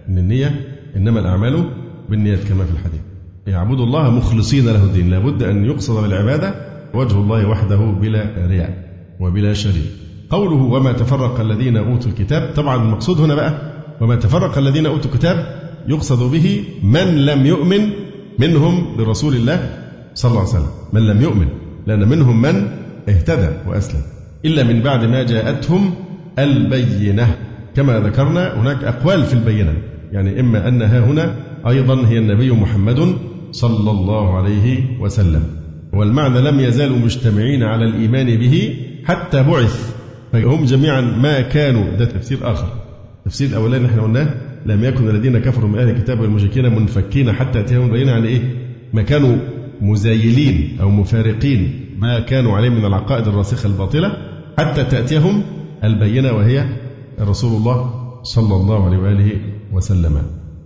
إن 0.10 0.18
النية 0.18 0.66
إنما 0.96 1.20
الأعمال 1.20 1.70
بالنيات 2.10 2.44
كما 2.44 2.66
في 2.66 2.72
الحديث. 2.72 3.00
يعبدوا 3.48 3.86
الله 3.86 4.10
مخلصين 4.10 4.66
له 4.66 4.84
الدين. 4.84 5.10
لابد 5.10 5.44
أن 5.44 5.66
يقصد 5.66 6.02
بالعبادة 6.04 6.56
وجه 6.94 7.16
الله 7.16 7.50
وحده 7.50 7.78
بلا 7.78 8.48
رياء 8.48 8.74
وبلا 9.20 9.54
شريك. 9.54 9.92
قوله 10.30 10.56
وما 10.56 10.92
تفرق 10.92 11.40
الذين 11.40 11.78
أوتوا 11.78 12.12
الكتاب 12.12 12.54
طبعا 12.56 12.84
المقصود 12.84 13.20
هنا 13.20 13.36
بقى. 13.36 13.54
وما 14.02 14.16
تفرق 14.16 14.58
الذين 14.58 14.86
أوتوا 14.86 15.12
الكتاب 15.12 15.60
يقصد 15.90 16.32
به 16.32 16.64
من 16.84 17.26
لم 17.26 17.46
يؤمن 17.46 17.90
منهم 18.40 18.98
برسول 18.98 19.36
الله 19.36 19.70
صلى 20.16 20.30
الله 20.30 20.42
عليه 20.42 20.50
وسلم. 20.50 20.70
من 20.94 21.08
لم 21.08 21.22
يؤمن 21.22 21.48
لأن 21.88 22.08
منهم 22.10 22.42
من 22.42 22.68
اهتدى 23.10 23.50
وأسلم. 23.68 24.02
إلا 24.46 24.64
من 24.64 24.82
بعد 24.82 25.06
ما 25.06 25.24
جاءتهم 25.24 25.94
البينة. 26.40 27.36
كما 27.76 28.00
ذكرنا 28.00 28.62
هناك 28.62 28.84
أقوال 28.84 29.24
في 29.24 29.34
البينة. 29.34 29.74
يعني 30.12 30.40
إما 30.40 30.68
أنها 30.68 31.00
هنا 31.00 31.36
أيضا 31.68 32.08
هي 32.08 32.18
النبي 32.18 32.52
محمد 32.52 33.16
صلى 33.52 33.92
الله 33.92 34.38
عليه 34.38 35.00
وسلم. 35.02 35.44
والمعنى 35.94 36.42
لم 36.42 36.60
يزالوا 36.60 36.98
مجتمعين 36.98 37.64
على 37.64 37.86
الإيمان 37.86 38.38
به 38.40 38.76
حتى 39.06 39.44
بعث. 39.44 39.96
فهم 40.32 40.66
جميعا 40.66 41.02
ما 41.02 41.42
كانوا. 41.42 41.98
ده 41.98 42.06
تفسير 42.06 42.52
آخر. 42.52 42.68
التفسير 43.20 43.50
الأولاني 43.50 43.86
إحنا 43.86 44.02
قلناه 44.02 44.49
لم 44.66 44.84
يكن 44.84 45.10
الذين 45.10 45.40
كفروا 45.40 45.70
من 45.70 45.80
أهل 45.80 45.90
الكتاب 45.90 46.20
والمشركين 46.20 46.76
منفكين 46.76 47.32
حتى 47.32 47.60
أتيهم 47.60 47.86
البينة 47.86 48.12
عن 48.12 48.26
إيه؟ 48.26 48.42
ما 48.94 49.02
كانوا 49.02 49.38
مزايلين 49.82 50.78
أو 50.82 50.90
مفارقين 50.90 51.86
ما 52.00 52.20
كانوا 52.20 52.58
عليه 52.58 52.70
من 52.70 52.86
العقائد 52.86 53.28
الراسخة 53.28 53.68
الباطلة 53.68 54.18
حتى 54.58 54.84
تأتيهم 54.84 55.42
البينة 55.84 56.32
وهي 56.32 56.66
رسول 57.22 57.58
الله 57.58 57.94
صلى 58.24 58.56
الله 58.56 58.86
عليه 58.86 58.98
وآله 58.98 59.32
وسلم 59.74 60.22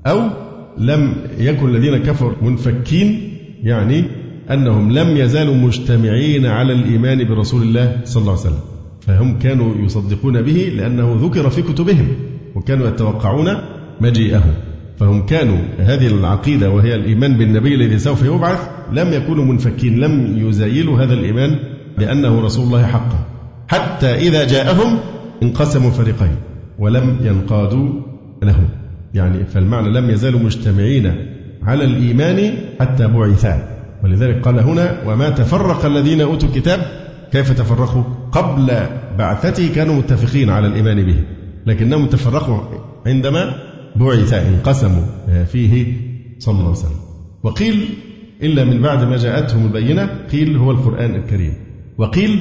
أو 0.08 0.30
لم 0.78 1.16
يكن 1.38 1.70
الذين 1.70 1.98
كفروا 1.98 2.34
منفكين 2.42 3.38
يعني 3.64 4.04
أنهم 4.52 4.92
لم 4.92 5.18
يزالوا 5.18 5.56
مجتمعين 5.56 6.46
على 6.46 6.74
الإيمان 6.74 7.28
برسول 7.28 7.62
الله 7.62 8.02
صلى 8.04 8.22
الله 8.22 8.32
عليه 8.32 8.42
وسلم 8.42 8.60
فهم 9.02 9.40
كانوا 9.40 9.76
يصدقون 9.76 10.42
به 10.42 10.72
لأنه 10.76 11.18
ذكر 11.22 11.50
في 11.50 11.62
كتبهم 11.62 12.08
وكانوا 12.56 12.88
يتوقعون 12.88 13.48
مجيئه. 14.02 14.44
فهم 15.00 15.26
كانوا 15.26 15.58
هذه 15.80 16.08
العقيدة 16.08 16.70
وهي 16.70 16.96
الإيمان 16.96 17.38
بالنبي 17.38 17.76
الذي 17.76 18.00
سوف 18.00 18.24
يبعث 18.24 18.70
لم 18.92 19.14
يكونوا 19.14 19.46
منفكين 19.46 20.00
لم 20.00 20.38
يزايلوا 20.48 21.04
هذا 21.04 21.14
الإيمان 21.14 21.60
بأنه 21.98 22.42
رسول 22.42 22.66
الله 22.66 22.86
حقا 22.86 23.26
حتى 23.68 24.16
إذا 24.16 24.48
جاءهم 24.48 25.00
انقسموا 25.44 25.92
فريقين 25.92 26.36
ولم 26.80 27.18
ينقادوا 27.22 27.90
له 28.44 28.56
يعني 29.14 29.46
فالمعنى 29.46 29.90
لم 29.90 30.10
يزالوا 30.10 30.40
مجتمعين 30.40 31.16
على 31.64 31.84
الإيمان 31.84 32.54
حتى 32.80 33.08
بعثا. 33.08 33.68
ولذلك 34.04 34.42
قال 34.42 34.60
هنا 34.60 34.98
وما 35.06 35.30
تفرق 35.30 35.86
الذين 35.86 36.22
أوتوا 36.22 36.50
الكتاب؟ 36.50 36.80
كيف 37.32 37.52
تفرقوا؟ 37.52 38.04
قبل 38.32 38.72
بعثته 39.18 39.74
كانوا 39.76 39.96
متفقين 39.96 40.50
على 40.50 40.68
الإيمان 40.68 41.06
به. 41.06 41.16
لكنهم 41.66 42.06
تفرقوا 42.08 42.60
عندما 43.06 43.54
بعث 43.96 44.34
انقسموا 44.34 45.04
فيه 45.46 45.94
صلى 46.40 46.54
الله 46.54 46.70
عليه 46.70 46.80
وسلم. 46.80 47.00
وقيل 47.44 47.86
إلا 48.44 48.64
من 48.64 48.82
بعد 48.82 49.04
ما 49.04 49.18
جاءتهم 49.18 49.66
البينة 49.66 50.10
قيل 50.32 50.58
هو 50.58 50.72
القرآن 50.72 51.16
الكريم. 51.16 51.54
وقيل 51.98 52.40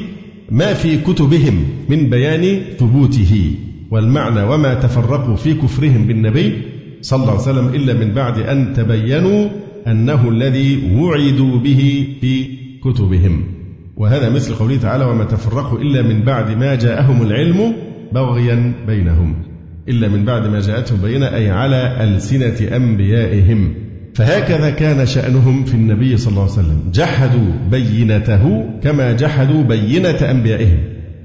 ما 0.51 0.75
في 0.75 0.99
كتبهم 0.99 1.65
من 1.89 2.11
بيان 2.11 2.63
ثبوته 2.79 3.55
والمعنى 3.91 4.43
وما 4.43 4.75
تفرقوا 4.75 5.37
في 5.37 5.55
كفرهم 5.55 6.07
بالنبي 6.07 6.53
صلى 7.03 7.21
الله 7.23 7.33
عليه 7.33 7.43
وسلم 7.43 7.69
إلا 7.75 7.93
من 7.95 8.15
بعد 8.15 8.39
أن 8.39 8.75
تبينوا 8.75 9.49
أنه 9.87 10.29
الذي 10.29 10.95
وعدوا 10.95 11.59
به 11.59 12.09
في 12.21 12.47
كتبهم. 12.85 13.45
وهذا 13.97 14.31
مثل 14.31 14.55
قوله 14.55 14.77
تعالى 14.77 15.05
وما 15.05 15.25
تفرقوا 15.25 15.79
إلا 15.79 16.03
من 16.03 16.23
بعد 16.23 16.59
ما 16.59 16.75
جاءهم 16.75 17.23
العلم 17.23 17.75
بغيا 18.13 18.73
بينهم. 18.87 19.35
إلا 19.89 20.09
من 20.09 20.25
بعد 20.25 20.47
ما 20.47 20.61
جاءتهم 20.61 20.99
بينة 21.03 21.27
أي 21.27 21.51
على 21.51 22.05
ألسنة 22.05 22.77
أنبيائهم. 22.77 23.75
فهكذا 24.15 24.71
كان 24.71 25.07
شأنهم 25.07 25.65
في 25.65 25.75
النبي 25.75 26.17
صلى 26.17 26.31
الله 26.31 26.43
عليه 26.43 26.53
وسلم. 26.53 26.83
جحدوا 26.93 27.53
بينته 27.71 28.71
كما 28.83 29.13
جحدوا 29.13 29.63
بينة 29.63 30.31
أنبيائهم 30.31 30.79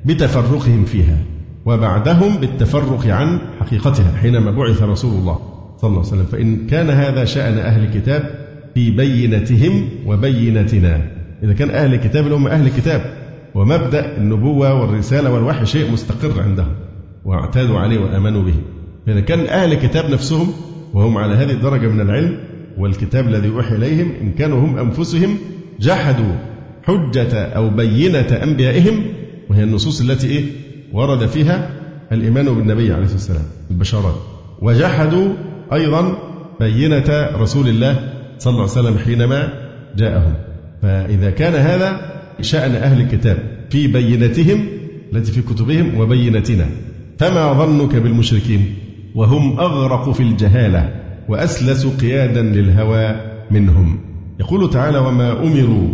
بتفرقهم 0.06 0.86
فيها 0.86 1.18
وبعدهم 1.66 2.38
بالتفرق 2.38 3.08
عن 3.08 3.40
حقيقتها 3.60 4.12
حينما 4.22 4.52
بعث 4.52 4.84
رسول 4.84 5.20
الله 5.20 5.40
صلى 5.78 5.90
الله 5.90 6.00
عليه 6.00 6.10
وسلم. 6.10 6.26
فإن 6.26 6.68
كان 6.68 6.90
هذا 6.90 7.26
شأن 7.26 7.58
أهل 7.58 7.84
الكتاب 7.84 8.30
في 8.74 8.92
بينتهم 8.92 9.90
وبينتنا. 10.06 11.02
إذا 11.44 11.54
كان 11.54 11.70
أهل 11.70 11.94
الكتاب 11.94 12.24
اللي 12.24 12.36
هم 12.36 12.48
أهل 12.48 12.68
الكتاب 12.68 13.02
ومبدأ 13.56 14.18
النبوة 14.18 14.82
والرسالة 14.82 15.32
والوحي 15.32 15.66
شيء 15.66 15.92
مستقر 15.92 16.42
عندهم. 16.42 16.87
واعتادوا 17.28 17.80
عليه 17.80 18.00
وآمنوا 18.00 18.44
به. 18.44 18.56
إذا 19.08 19.20
كان 19.20 19.40
أهل 19.40 19.74
الكتاب 19.74 20.10
نفسهم 20.10 20.54
وهم 20.94 21.18
على 21.18 21.34
هذه 21.34 21.52
الدرجة 21.52 21.88
من 21.88 22.02
العلم 22.02 22.38
والكتاب 22.78 23.28
الذي 23.28 23.50
أوحي 23.50 23.76
إليهم 23.76 24.12
إن 24.22 24.32
كانوا 24.32 24.60
هم 24.60 24.78
أنفسهم 24.78 25.38
جحدوا 25.80 26.34
حجة 26.84 27.34
أو 27.34 27.70
بينة 27.70 28.40
أنبيائهم 28.44 29.04
وهي 29.50 29.64
النصوص 29.64 30.02
التي 30.02 30.28
إيه؟ 30.28 30.44
ورد 30.94 31.26
فيها 31.26 31.70
الإيمان 32.12 32.46
بالنبي 32.46 32.94
عليه 32.94 33.04
الصلاة 33.04 33.18
والسلام 33.18 33.46
البشارات. 33.72 34.16
وجحدوا 34.62 35.28
أيضا 35.74 36.18
بينة 36.60 37.30
رسول 37.36 37.68
الله 37.68 38.14
صلى 38.38 38.52
الله 38.52 38.62
عليه 38.62 38.72
وسلم 38.72 38.98
حينما 38.98 39.54
جاءهم. 39.98 40.34
فإذا 40.82 41.30
كان 41.32 41.54
هذا 41.54 42.18
شأن 42.42 42.72
أهل 42.76 43.02
الكتاب 43.02 43.38
في 43.70 43.88
بينتهم 43.88 44.66
التي 45.14 45.32
في 45.32 45.42
كتبهم 45.42 46.00
وبينتنا. 46.00 46.66
فما 47.18 47.54
ظنك 47.54 47.96
بالمشركين 47.96 48.66
وهم 49.16 49.60
أغرق 49.60 50.12
في 50.12 50.24
الجهالة 50.24 50.90
وأسلس 51.30 51.86
قيادا 51.86 52.42
للهوى 52.42 53.16
منهم. 53.52 54.00
يقول 54.40 54.70
تعالى 54.70 54.98
وما 54.98 55.32
أمروا 55.32 55.88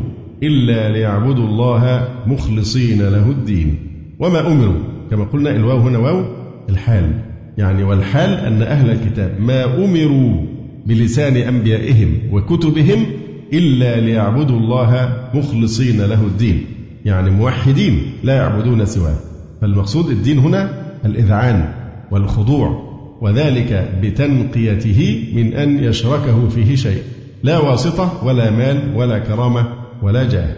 إلا 0.43 0.89
ليعبدوا 0.89 1.45
الله 1.45 2.07
مخلصين 2.27 3.01
له 3.01 3.29
الدين. 3.29 3.75
وما 4.19 4.47
أمروا 4.47 4.79
كما 5.11 5.23
قلنا 5.23 5.55
الواو 5.55 5.77
هنا 5.77 5.97
واو 5.97 6.25
الحال. 6.69 7.19
يعني 7.57 7.83
والحال 7.83 8.33
أن 8.33 8.61
أهل 8.61 8.89
الكتاب 8.89 9.35
ما 9.39 9.85
أمروا 9.85 10.45
بلسان 10.85 11.37
أنبيائهم 11.37 12.09
وكتبهم 12.31 13.05
إلا 13.53 13.99
ليعبدوا 13.99 14.57
الله 14.57 15.13
مخلصين 15.33 16.01
له 16.01 16.21
الدين. 16.21 16.65
يعني 17.05 17.29
موحدين 17.29 18.01
لا 18.23 18.35
يعبدون 18.35 18.85
سواه. 18.85 19.15
فالمقصود 19.61 20.09
الدين 20.09 20.39
هنا 20.39 20.82
الإذعان 21.05 21.73
والخضوع 22.11 22.93
وذلك 23.21 23.91
بتنقيته 24.01 25.31
من 25.35 25.53
أن 25.53 25.83
يشركه 25.83 26.49
فيه 26.49 26.75
شيء. 26.75 27.01
لا 27.43 27.59
واسطة 27.59 28.25
ولا 28.25 28.51
مال 28.51 28.95
ولا 28.95 29.19
كرامة 29.19 29.65
ولا 30.01 30.23
جاه. 30.29 30.55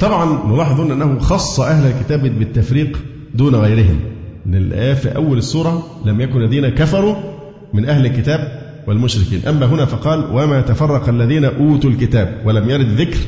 طبعا 0.00 0.52
نلاحظ 0.52 0.80
أنه 0.80 1.18
خص 1.18 1.60
أهل 1.60 1.86
الكتاب 1.86 2.38
بالتفريق 2.38 2.98
دون 3.34 3.54
غيرهم. 3.54 4.00
من 4.46 4.54
الآية 4.54 4.94
في 4.94 5.16
أول 5.16 5.38
السورة 5.38 5.86
لم 6.04 6.20
يكن 6.20 6.42
الذين 6.42 6.68
كفروا 6.68 7.14
من 7.74 7.84
أهل 7.84 8.06
الكتاب 8.06 8.60
والمشركين. 8.86 9.40
أما 9.48 9.66
هنا 9.66 9.84
فقال 9.84 10.24
وما 10.32 10.60
تفرق 10.60 11.08
الذين 11.08 11.44
أوتوا 11.44 11.90
الكتاب 11.90 12.42
ولم 12.44 12.70
يرد 12.70 12.86
ذكر 12.86 13.18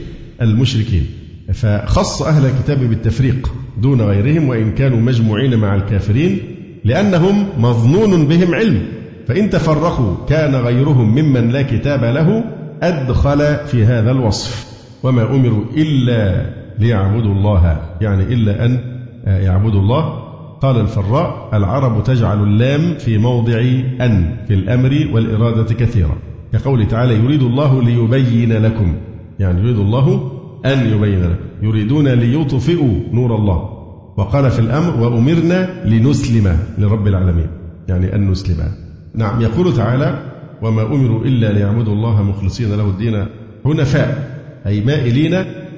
المشركين. 0.43 1.07
فخص 1.53 2.23
أهل 2.23 2.47
الكتاب 2.47 2.79
بالتفريق 2.79 3.53
دون 3.79 4.03
غيرهم 4.03 4.49
وإن 4.49 4.73
كانوا 4.75 5.01
مجموعين 5.01 5.57
مع 5.57 5.75
الكافرين 5.75 6.41
لأنهم 6.85 7.47
مظنون 7.59 8.27
بهم 8.27 8.55
علم. 8.55 8.83
فإن 9.29 9.51
تفرقوا 9.51 10.15
كان 10.29 10.55
غيرهم 10.55 11.15
ممن 11.15 11.49
لا 11.49 11.63
كتاب 11.63 12.05
له 12.05 12.45
أدخل 12.83 13.57
في 13.67 13.85
هذا 13.85 14.11
الوصف. 14.11 14.73
وما 15.03 15.23
أمروا 15.23 15.65
إلا 15.77 16.47
ليعبدوا 16.79 17.35
الله 17.35 17.81
يعني 18.01 18.23
إلا 18.23 18.65
أن 18.65 18.79
يعبدوا 19.27 19.81
الله. 19.81 20.23
قال 20.61 20.81
الفراء 20.81 21.49
العرب 21.53 22.05
تجعل 22.05 22.43
اللام 22.43 22.95
في 22.99 23.19
موضع 23.19 23.61
أن 24.01 24.37
في 24.49 24.55
الأمر 24.55 25.09
والإرادة 25.13 25.75
كثيرا 25.75 26.17
كقول 26.53 26.89
تعالى 26.89 27.15
يريد 27.15 27.43
الله 27.43 27.83
ليبين 27.83 28.53
لكم. 28.53 28.95
يعني 29.39 29.61
يريد 29.61 29.79
الله 29.79 30.33
أن 30.67 30.93
يبين 30.93 31.23
لكم. 31.23 31.45
يريدون 31.63 32.09
ليطفئوا 32.09 32.95
نور 33.13 33.37
الله. 33.37 33.72
وقال 34.17 34.51
في 34.51 34.59
الأمر 34.59 35.01
وأمرنا 35.01 35.85
لنسلم 35.85 36.59
لرب 36.79 37.07
العالمين 37.07 37.47
يعني 37.89 38.15
أن 38.15 38.31
نسلم. 38.31 38.69
نعم 39.15 39.41
يقول 39.41 39.77
تعالى 39.77 40.19
وما 40.63 40.83
أمروا 40.83 41.25
إلا 41.25 41.53
ليعبدوا 41.53 41.93
الله 41.93 42.23
مخلصين 42.23 42.77
له 42.77 42.89
الدين 42.89 43.27
حنفاء 43.65 44.41
أي 44.67 44.81
مائلين 44.81 45.35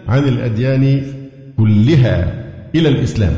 عن 0.09 0.23
الأديان 0.29 1.03
كلها 1.57 2.45
إلى 2.75 2.89
الإسلام. 2.89 3.33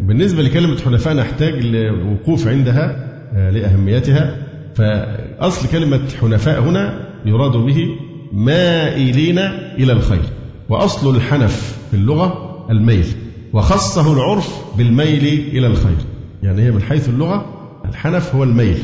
بالنسبة 0.00 0.42
لكلمة 0.42 0.76
حنفاء 0.84 1.14
نحتاج 1.14 1.66
لوقوف 1.66 2.48
عندها 2.48 3.12
آه، 3.34 3.50
لأهميتها. 3.50 4.36
فأصل 4.74 5.68
كلمة 5.68 6.00
حنفاء 6.20 6.60
هنا 6.60 7.08
يراد 7.26 7.52
به 7.52 7.88
مائلين 8.32 9.38
إلى 9.78 9.92
الخير 9.92 10.22
وأصل 10.68 11.16
الحنف 11.16 11.78
في 11.90 11.96
اللغة 11.96 12.66
الميل. 12.70 13.06
وخصه 13.52 14.12
العرف 14.12 14.64
بالميل 14.78 15.24
إلى 15.52 15.66
الخير. 15.66 15.96
يعني 16.42 16.62
هي 16.62 16.70
من 16.70 16.82
حيث 16.82 17.08
اللغة 17.08 17.46
الحنف 17.84 18.34
هو 18.34 18.44
الميل 18.44 18.78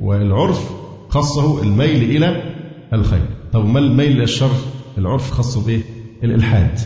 والعرف 0.00 0.70
خصه 1.08 1.62
الميل 1.62 2.16
إلى 2.16 2.42
الخير. 2.92 3.26
طب 3.52 3.66
ما 3.66 3.78
الميل 3.78 4.12
إلى 4.12 4.22
الشر؟ 4.22 4.50
العرف 4.98 5.30
خصه 5.30 5.66
بإيه؟ 5.66 5.80
الإلحاد. 6.24 6.78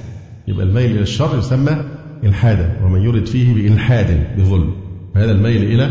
يبقى 0.48 0.66
الميل 0.66 0.90
إلى 0.90 1.00
الشر 1.00 1.38
يسمى 1.38 1.84
إلحادا 2.24 2.80
ومن 2.84 3.02
يرد 3.02 3.26
فيه 3.26 3.54
بإلحاد 3.54 4.36
بظلم. 4.38 4.74
فهذا 5.14 5.32
الميل 5.32 5.64
إلى 5.64 5.90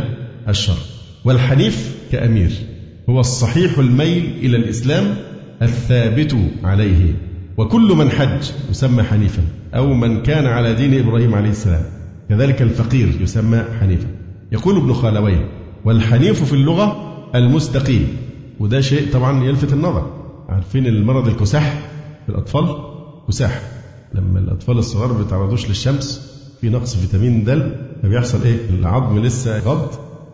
الشر. 0.49 0.77
والحنيف 1.25 1.95
كأمير 2.11 2.51
هو 3.09 3.19
الصحيح 3.19 3.77
الميل 3.77 4.31
إلى 4.41 4.57
الإسلام 4.57 5.15
الثابت 5.61 6.35
عليه. 6.63 7.13
وكل 7.61 7.93
من 7.95 8.09
حج 8.09 8.51
يسمى 8.69 9.03
حنيفا 9.03 9.43
أو 9.75 9.93
من 9.93 10.23
كان 10.23 10.45
على 10.45 10.73
دين 10.73 11.07
إبراهيم 11.07 11.35
عليه 11.35 11.49
السلام 11.49 11.83
كذلك 12.29 12.61
الفقير 12.61 13.21
يسمى 13.21 13.63
حنيفا. 13.79 14.07
يقول 14.51 14.77
ابن 14.77 14.93
خالويه 14.93 15.49
والحنيف 15.85 16.43
في 16.43 16.53
اللغة 16.53 17.13
المستقيم 17.35 18.07
وده 18.59 18.81
شيء 18.81 19.11
طبعا 19.13 19.43
يلفت 19.43 19.73
النظر. 19.73 20.11
عارفين 20.49 20.87
المرض 20.87 21.27
الكساح 21.27 21.79
في 22.25 22.31
الأطفال؟ 22.31 22.75
كساح. 23.27 23.61
لما 24.13 24.39
الأطفال 24.39 24.77
الصغار 24.77 25.13
ما 25.13 25.17
بيتعرضوش 25.17 25.67
للشمس 25.69 26.31
في 26.61 26.69
نقص 26.69 26.95
فيتامين 26.95 27.43
د 27.43 27.71
فبيحصل 28.03 28.43
إيه؟ 28.43 28.57
العظم 28.69 29.19
لسه 29.19 29.59
غض 29.59 29.89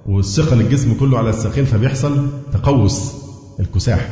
والثقل 0.06 0.62
الجسم 0.62 0.94
كله 0.94 1.18
على 1.18 1.30
الساقين 1.30 1.66
فبيحصل 1.66 2.28
تقوس 2.54 3.14
الكساح. 3.60 4.10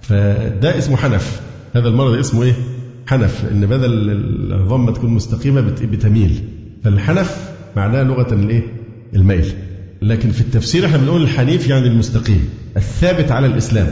فده 0.00 0.78
اسمه 0.78 0.96
حنف. 0.96 1.45
هذا 1.76 1.88
المرض 1.88 2.14
اسمه 2.18 2.42
إيه؟ 2.42 2.52
حنف 3.06 3.44
إن 3.52 3.66
بدل 3.66 4.10
ما 4.78 4.92
تكون 4.92 5.10
مستقيمة 5.10 5.60
بتميل 5.60 6.40
فالحنف 6.84 7.50
معناه 7.76 8.02
لغة 8.02 8.34
الايه؟ 8.34 8.62
الميل. 9.14 9.44
لكن 10.02 10.30
في 10.30 10.40
التفسير 10.40 10.86
إحنا 10.86 10.96
بنقول 10.96 11.22
الحنيف 11.22 11.68
يعني 11.68 11.86
المستقيم. 11.86 12.48
الثابت 12.76 13.32
على 13.32 13.46
الإسلام. 13.46 13.88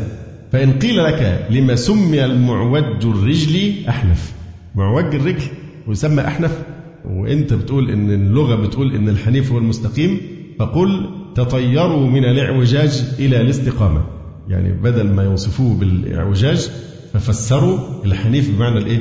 فإن 0.53 0.73
قيل 0.73 1.05
لك 1.05 1.47
لما 1.51 1.75
سمي 1.75 2.25
المعوج 2.25 3.05
الرجل 3.05 3.73
أحنف. 3.89 4.33
معوج 4.75 5.15
الرجل 5.15 5.43
ويسمى 5.87 6.23
أحنف. 6.23 6.59
وإنت 7.05 7.55
بتقول 7.55 7.91
إن 7.91 8.11
اللغة 8.11 8.67
بتقول 8.67 8.95
إن 8.95 9.09
الحنيف 9.09 9.53
هو 9.53 9.59
المستقيم 9.59 10.21
فقل 10.59 11.11
تطيروا 11.35 12.11
من 12.11 12.25
الإعوجاج 12.25 13.05
إلى 13.19 13.41
الاستقامة. 13.41 14.05
يعني 14.49 14.73
بدل 14.73 15.07
ما 15.07 15.23
يوصفوه 15.23 15.75
بالإعوجاج 15.75 16.71
ففسروا 17.15 17.79
الحنيف 18.05 18.51
بمعنى 18.51 18.79
الايه؟ 18.79 19.01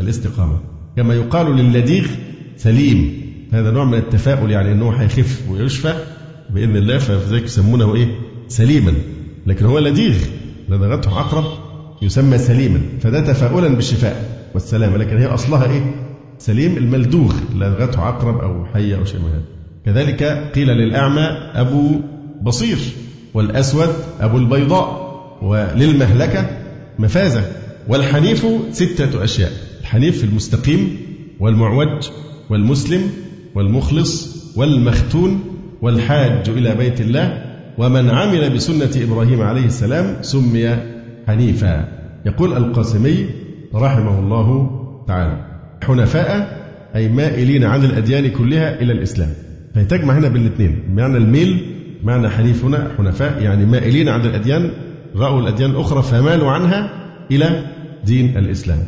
الاستقامة 0.00 0.58
كما 0.96 1.14
يقال 1.14 1.56
للديغ 1.56 2.06
سليم 2.56 3.22
هذا 3.52 3.70
نوع 3.70 3.84
من 3.84 3.98
التفاؤل 3.98 4.50
يعني 4.50 4.72
انه 4.72 4.90
هيخف 4.90 5.42
ويشفى 5.50 5.94
بإذن 6.50 6.76
الله 6.76 6.98
فلذلك 6.98 7.44
يسمونه 7.44 7.94
إيه؟ 7.94 8.18
سليما 8.48 8.92
لكن 9.46 9.66
هو 9.66 9.78
لديغ 9.78 10.14
لدغته 10.68 11.18
عقرب 11.18 11.44
يسمى 12.02 12.38
سليما 12.38 12.80
فده 13.00 13.20
تفاؤلا 13.20 13.68
بالشفاء 13.68 14.48
والسلامة 14.54 14.96
لكن 14.96 15.16
هي 15.16 15.26
أصلها 15.26 15.72
إيه؟ 15.72 15.94
سليم 16.38 16.76
الملدوغ 16.76 17.34
لدغته 17.54 18.00
عقرب 18.00 18.38
أو 18.38 18.64
حيه 18.64 18.96
أو 18.96 19.04
شيء 19.04 19.20
من 19.20 19.28
هذا 19.28 19.42
كذلك 19.84 20.22
قيل 20.54 20.68
للأعمى 20.68 21.22
أبو 21.54 22.00
بصير 22.42 22.78
والأسود 23.34 23.88
أبو 24.20 24.38
البيضاء 24.38 25.12
وللمهلكة 25.42 26.61
مفازة. 26.98 27.42
والحنيف 27.88 28.46
ستة 28.72 29.24
أشياء. 29.24 29.50
الحنيف 29.80 30.24
المستقيم 30.24 30.96
والمعوج 31.40 32.08
والمسلم 32.50 33.10
والمخلص 33.54 34.42
والمختون 34.56 35.40
والحاج 35.82 36.48
إلى 36.48 36.74
بيت 36.74 37.00
الله 37.00 37.42
ومن 37.78 38.10
عمل 38.10 38.50
بسنة 38.50 39.04
إبراهيم 39.04 39.40
عليه 39.40 39.66
السلام 39.66 40.16
سمي 40.22 40.76
حنيفا. 41.26 41.88
يقول 42.26 42.56
القاسمي 42.56 43.26
رحمه 43.74 44.18
الله 44.18 44.70
تعالى 45.08 45.44
حنفاء 45.82 46.62
أي 46.96 47.08
مائلين 47.08 47.64
عن 47.64 47.84
الأديان 47.84 48.30
كلها 48.30 48.80
إلى 48.80 48.92
الإسلام. 48.92 49.30
فيتجمع 49.74 50.18
هنا 50.18 50.28
بين 50.28 50.82
معنى 50.94 51.16
الميل 51.16 51.66
معنى 52.02 52.28
حنيف 52.28 52.64
هنا 52.64 52.90
حنفاء 52.98 53.42
يعني 53.42 53.66
مائلين 53.66 54.08
عن 54.08 54.20
الأديان 54.20 54.70
رأوا 55.16 55.40
الأديان 55.40 55.70
الأخرى 55.70 56.02
فمالوا 56.02 56.50
عنها 56.50 56.90
إلى 57.30 57.64
دين 58.04 58.36
الإسلام. 58.36 58.78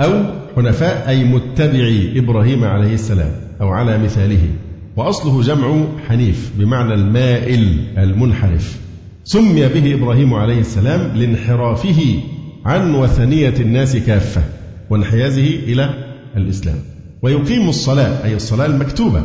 أو 0.00 0.22
حنفاء 0.56 1.08
أي 1.08 1.24
متبعي 1.24 2.18
إبراهيم 2.18 2.64
عليه 2.64 2.94
السلام 2.94 3.30
أو 3.60 3.68
على 3.68 3.98
مثاله. 3.98 4.48
وأصله 4.96 5.42
جمع 5.42 5.84
حنيف 6.08 6.52
بمعنى 6.58 6.94
المائل 6.94 7.78
المنحرف. 7.98 8.78
سمي 9.24 9.68
به 9.68 9.94
إبراهيم 9.94 10.34
عليه 10.34 10.60
السلام 10.60 11.16
لانحرافه 11.16 12.20
عن 12.64 12.94
وثنية 12.94 13.54
الناس 13.60 13.96
كافة 13.96 14.42
وانحيازه 14.90 15.46
إلى 15.46 15.94
الإسلام. 16.36 16.76
ويقيم 17.22 17.68
الصلاة 17.68 18.24
أي 18.24 18.36
الصلاة 18.36 18.66
المكتوبة. 18.66 19.22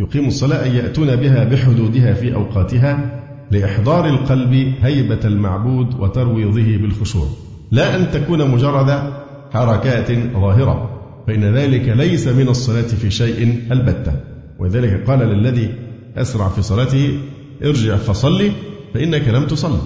يقيم 0.00 0.26
الصلاة 0.26 0.62
أي 0.64 0.76
يأتون 0.76 1.16
بها 1.16 1.44
بحدودها 1.44 2.14
في 2.14 2.34
أوقاتها 2.34 3.23
لإحضار 3.50 4.08
القلب 4.08 4.72
هيبة 4.82 5.20
المعبود 5.24 6.00
وترويضه 6.00 6.76
بالخشوع. 6.76 7.26
لا 7.72 7.96
أن 7.96 8.10
تكون 8.10 8.50
مجرد 8.50 9.12
حركات 9.52 10.12
ظاهرة 10.12 10.90
فإن 11.26 11.44
ذلك 11.44 11.88
ليس 11.88 12.28
من 12.28 12.48
الصلاة 12.48 12.82
في 12.82 13.10
شيء 13.10 13.58
البتة. 13.72 14.12
ولذلك 14.58 15.10
قال 15.10 15.18
للذي 15.18 15.74
أسرع 16.16 16.48
في 16.48 16.62
صلاته 16.62 17.18
ارجع 17.64 17.96
فصلي 17.96 18.50
فإنك 18.94 19.28
لم 19.28 19.46
تصل 19.46 19.78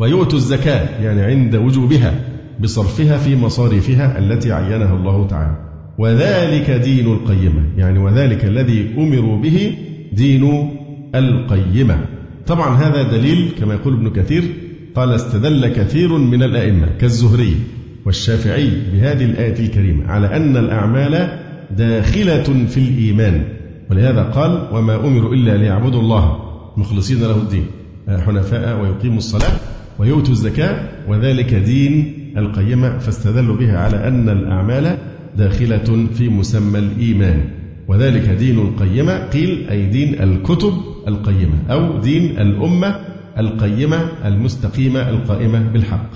ويؤتوا 0.00 0.38
الزكاة 0.38 1.02
يعني 1.02 1.22
عند 1.22 1.56
وجوبها 1.56 2.14
بصرفها 2.60 3.18
في 3.18 3.36
مصاريفها 3.36 4.18
التي 4.18 4.52
عينها 4.52 4.96
الله 4.96 5.26
تعالى. 5.26 5.56
وذلك 5.98 6.70
دين 6.70 7.12
القيمة 7.12 7.62
يعني 7.76 7.98
وذلك 7.98 8.44
الذي 8.44 8.94
أمروا 8.98 9.38
به 9.38 9.76
دين 10.12 10.70
القيمة. 11.14 11.98
طبعا 12.46 12.76
هذا 12.76 13.02
دليل 13.02 13.50
كما 13.60 13.74
يقول 13.74 13.94
ابن 13.94 14.10
كثير 14.10 14.42
قال 14.94 15.12
استدل 15.12 15.68
كثير 15.68 16.18
من 16.18 16.42
الأئمة 16.42 16.86
كالزهري 17.00 17.56
والشافعي 18.04 18.70
بهذه 18.92 19.24
الآية 19.24 19.66
الكريمة 19.66 20.06
على 20.06 20.36
أن 20.36 20.56
الأعمال 20.56 21.38
داخلة 21.76 22.66
في 22.68 22.76
الإيمان. 22.76 23.44
ولهذا 23.90 24.22
قال 24.22 24.68
وما 24.72 24.96
أمروا 25.06 25.34
إلا 25.34 25.56
ليعبدوا 25.56 26.00
الله 26.00 26.38
مخلصين 26.76 27.20
له 27.20 27.36
الدين 27.36 27.66
حنفاء 28.08 28.80
ويقيموا 28.80 29.18
الصلاة 29.18 29.52
ويؤتوا 29.98 30.32
الزكاة 30.32 30.88
وذلك 31.08 31.54
دين 31.54 32.14
القيمة 32.36 32.98
فاستدلوا 32.98 33.56
بها 33.56 33.78
على 33.78 34.08
أن 34.08 34.28
الأعمال 34.28 34.98
داخلة 35.36 36.06
في 36.14 36.28
مسمى 36.28 36.78
الإيمان. 36.78 37.44
وذلك 37.88 38.28
دين 38.28 38.58
القيمة. 38.58 39.26
قيل 39.26 39.66
أي 39.70 39.86
دين 39.86 40.22
الكتب 40.22 40.72
القيمة 41.08 41.54
أو 41.70 41.98
دين 42.00 42.38
الأمة 42.38 42.96
القيمة 43.38 43.96
المستقيمة 44.24 45.08
القائمة 45.10 45.58
بالحق. 45.72 46.10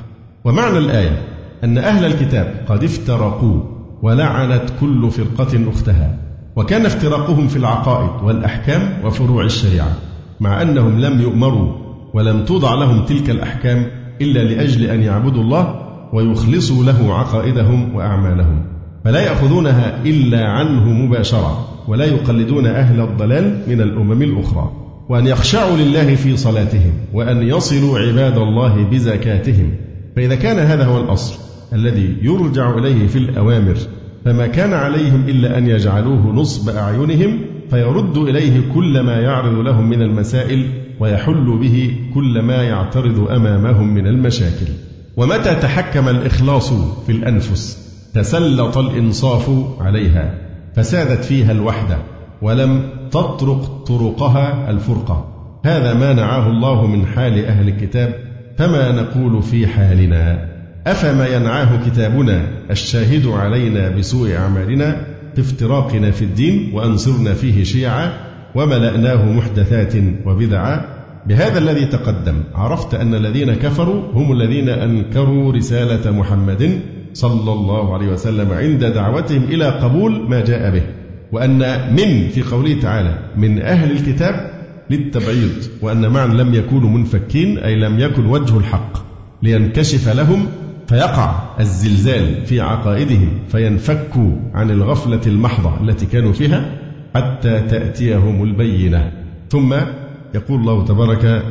ومعنى 0.44 0.78
الآية 0.78 1.22
أن 1.64 1.78
أهل 1.78 2.04
الكتاب 2.04 2.64
قد 2.68 2.84
افترقوا 2.84 3.60
ولعنت 4.02 4.62
كل 4.80 5.10
فرقة 5.10 5.70
أختها 5.70 6.18
وكان 6.56 6.86
افتراقهم 6.86 7.48
في 7.48 7.56
العقائد 7.56 8.24
والأحكام 8.24 9.04
وفروع 9.04 9.44
الشريعة 9.44 9.92
مع 10.40 10.62
أنهم 10.62 11.00
لم 11.00 11.20
يؤمروا 11.20 11.72
ولم 12.14 12.44
توضع 12.44 12.74
لهم 12.74 13.04
تلك 13.04 13.30
الأحكام 13.30 13.86
إلا 14.20 14.40
لأجل 14.40 14.84
أن 14.84 15.02
يعبدوا 15.02 15.42
الله 15.42 15.88
ويخلصوا 16.12 16.84
له 16.84 17.14
عقائدهم 17.14 17.94
وأعمالهم. 17.94 18.77
فلا 19.08 19.20
يأخذونها 19.20 20.02
إلا 20.04 20.48
عنه 20.48 20.92
مباشرة 20.92 21.68
ولا 21.88 22.04
يقلدون 22.04 22.66
أهل 22.66 23.00
الضلال 23.00 23.62
من 23.68 23.80
الأمم 23.80 24.22
الأخرى. 24.22 24.72
وأن 25.08 25.26
يخشعوا 25.26 25.76
لله 25.76 26.14
في 26.14 26.36
صلاتهم 26.36 26.92
وأن 27.12 27.42
يصلوا 27.42 27.98
عباد 27.98 28.38
الله 28.38 28.84
بزكاتهم. 28.84 29.70
فإذا 30.16 30.34
كان 30.34 30.58
هذا 30.58 30.84
هو 30.84 31.00
الأصل 31.00 31.38
الذي 31.72 32.16
يرجع 32.22 32.78
إليه 32.78 33.06
في 33.06 33.18
الأوامر 33.18 33.76
فما 34.24 34.46
كان 34.46 34.72
عليهم 34.72 35.24
إلا 35.28 35.58
أن 35.58 35.66
يجعلوه 35.68 36.26
نصب 36.26 36.76
أعينهم 36.76 37.38
فيرد 37.70 38.16
إليه 38.16 38.60
كل 38.74 39.00
ما 39.00 39.20
يعرض 39.20 39.58
لهم 39.58 39.90
من 39.90 40.02
المسائل 40.02 40.66
ويحل 41.00 41.58
به 41.60 41.96
كل 42.14 42.42
ما 42.42 42.62
يعترض 42.62 43.30
أمامهم 43.30 43.94
من 43.94 44.06
المشاكل. 44.06 44.66
ومتى 45.16 45.54
تحكم 45.54 46.08
الإخلاص 46.08 46.72
في 47.06 47.12
الأنفس؟ 47.12 47.87
تسلط 48.18 48.78
الإنصاف 48.78 49.50
عليها 49.80 50.34
فسادت 50.76 51.24
فيها 51.24 51.52
الوحدة 51.52 51.98
ولم 52.42 52.82
تطرق 53.10 53.84
طرقها 53.86 54.70
الفرقة. 54.70 55.28
هذا 55.64 55.94
ما 55.94 56.12
نعاه 56.12 56.50
الله 56.50 56.86
من 56.86 57.06
حال 57.06 57.46
أهل 57.46 57.68
الكتاب 57.68 58.14
فما 58.56 58.92
نقول 58.92 59.42
في 59.42 59.66
حالنا؟ 59.66 60.48
أفما 60.86 61.26
ينعاه 61.26 61.86
كتابنا 61.86 62.42
الشاهد 62.70 63.26
علينا 63.26 63.88
بسوء 63.88 64.36
أعمالنا 64.36 64.96
في 65.34 65.40
افتراقنا 65.40 66.10
في 66.10 66.22
الدين 66.22 66.70
وأن 66.74 66.96
صرنا 66.96 67.34
فيه 67.34 67.64
شيعا 67.64 68.12
وملأناه 68.54 69.32
محدثات 69.32 69.94
وبدعا 70.26 70.84
بهذا 71.26 71.58
الذي 71.58 71.86
تقدم 71.86 72.42
عرفت 72.54 72.94
أن 72.94 73.14
الذين 73.14 73.54
كفروا 73.54 74.02
هم 74.14 74.32
الذين 74.32 74.68
أنكروا 74.68 75.52
رسالة 75.52 76.10
محمد 76.10 76.80
صلى 77.14 77.52
الله 77.52 77.94
عليه 77.94 78.08
وسلم 78.08 78.52
عند 78.52 78.84
دعوتهم 78.84 79.42
إلى 79.42 79.64
قبول 79.64 80.28
ما 80.30 80.44
جاء 80.44 80.70
به 80.70 80.82
وأن 81.32 81.58
من 81.92 82.28
في 82.28 82.42
قوله 82.42 82.80
تعالى 82.80 83.18
من 83.36 83.62
أهل 83.62 83.90
الكتاب 83.90 84.50
للتبعيض 84.90 85.50
وأن 85.82 86.08
معا 86.08 86.26
لم 86.26 86.54
يكونوا 86.54 86.90
منفكين 86.90 87.58
أي 87.58 87.76
لم 87.76 87.98
يكن 87.98 88.26
وجه 88.26 88.58
الحق 88.58 88.92
لينكشف 89.42 90.08
لهم 90.08 90.46
فيقع 90.88 91.40
الزلزال 91.60 92.46
في 92.46 92.60
عقائدهم 92.60 93.28
فينفكوا 93.48 94.32
عن 94.54 94.70
الغفلة 94.70 95.20
المحضة 95.26 95.80
التي 95.80 96.06
كانوا 96.06 96.32
فيها 96.32 96.72
حتى 97.14 97.60
تأتيهم 97.60 98.42
البينة. 98.42 99.12
ثم 99.50 99.74
يقول 100.34 100.60
الله 100.60 100.84
تبارك 100.84 101.42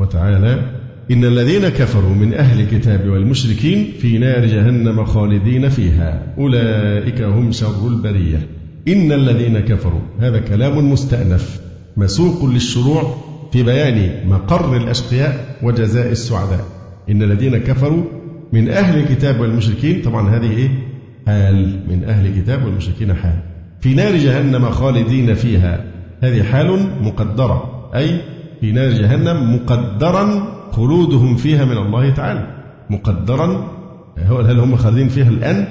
وتعالى 0.00 0.62
إن 1.10 1.24
الذين 1.24 1.68
كفروا 1.68 2.14
من 2.14 2.34
أهل 2.34 2.60
الكتاب 2.60 3.08
والمشركين 3.08 3.92
في 3.98 4.18
نار 4.18 4.46
جهنم 4.46 5.04
خالدين 5.04 5.68
فيها. 5.68 6.22
أولئك 6.38 7.22
هم 7.22 7.52
شر 7.52 7.88
البرية. 7.88 8.48
إن 8.88 9.12
الذين 9.12 9.60
كفروا 9.60 10.00
هذا 10.20 10.38
كلام 10.38 10.92
مستأنف 10.92 11.60
مسوق 11.96 12.44
للشروع 12.44 13.16
في 13.52 13.62
بيان 13.62 14.28
مقر 14.28 14.76
الأشقياء 14.76 15.56
وجزاء 15.62 16.10
السعداء. 16.10 16.64
إن 17.10 17.22
الذين 17.22 17.58
كفروا 17.58 18.04
من 18.52 18.68
أهل 18.68 18.98
الكتاب 18.98 19.40
والمشركين 19.40 20.02
طبعا 20.02 20.36
هذه 20.36 20.50
إيه؟ 20.50 20.68
حال. 21.26 21.80
من 21.88 22.04
أهل 22.04 22.26
الكتاب 22.26 22.64
والمشركين 22.64 23.14
حال. 23.14 23.38
في 23.80 23.94
نار 23.94 24.16
جهنم 24.16 24.70
خالدين 24.70 25.34
فيها. 25.34 25.84
هذه 26.20 26.42
حال 26.42 26.88
مقدرة. 27.00 27.90
أي 27.94 28.20
في 28.60 28.72
نار 28.72 28.90
جهنم 28.90 29.54
مقدرا 29.54 30.61
خلودهم 30.72 31.36
فيها 31.36 31.64
من 31.64 31.78
الله 31.78 32.10
تعالى 32.10 32.46
مقدرا. 32.90 33.68
هل 34.18 34.60
هم 34.60 34.76
خالدين 34.76 35.08
فيها 35.08 35.28
الآن 35.28 35.66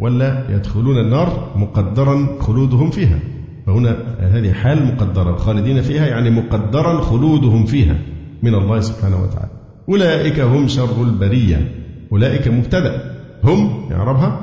ولا 0.00 0.44
يدخلون 0.50 0.98
النار 0.98 1.52
مقدرا 1.56 2.28
خلودهم 2.40 2.90
فيها؟ 2.90 3.18
فهنا 3.66 3.96
هذه 4.20 4.52
حال 4.52 4.86
مقدرة. 4.86 5.36
خالدين 5.36 5.82
فيها 5.82 6.06
يعني 6.06 6.30
مقدرا 6.30 7.00
خلودهم 7.00 7.66
فيها 7.66 7.96
من 8.42 8.54
الله 8.54 8.80
سبحانه 8.80 9.22
وتعالى. 9.22 9.50
أولئك 9.88 10.40
هم 10.40 10.68
شر 10.68 11.02
البرية. 11.02 11.72
أولئك 12.12 12.48
مبتدأ. 12.48 13.14
هم 13.44 13.88
يعربها 13.90 14.40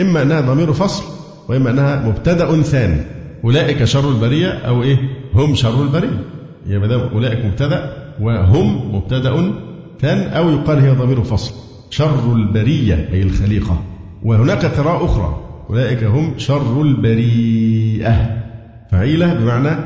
إما 0.00 0.22
أنها 0.22 0.40
ضمير 0.40 0.72
فصل 0.72 1.04
وإما 1.48 1.70
أنها 1.70 2.08
مبتدأ 2.08 2.62
ثاني. 2.62 3.00
أولئك 3.44 3.84
شر 3.84 4.08
البرية 4.10 4.48
أو 4.48 4.82
إيه؟ 4.82 4.98
هم 5.34 5.54
شر 5.54 5.82
البرية. 5.82 6.24
يبقى 6.66 7.10
أولئك 7.12 7.44
مبتدأ. 7.44 8.05
وهم 8.20 8.94
مبتدأ 8.94 9.52
ثان 10.00 10.18
أو 10.18 10.50
يقال 10.50 10.78
هي 10.78 10.90
ضمير 10.90 11.22
فصل 11.22 11.54
شر 11.90 12.32
البرية 12.32 13.08
أي 13.12 13.22
الخليقة. 13.22 13.82
وهناك 14.22 14.64
قراءة 14.64 15.04
أخرى. 15.04 15.40
أولئك 15.70 16.04
هم 16.04 16.34
شر 16.36 16.82
البريئة. 16.82 18.42
فعيلة 18.90 19.34
بمعنى 19.34 19.76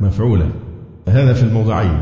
مفعولة. 0.00 0.50
هذا 1.08 1.32
في 1.32 1.42
الموضعين. 1.42 2.00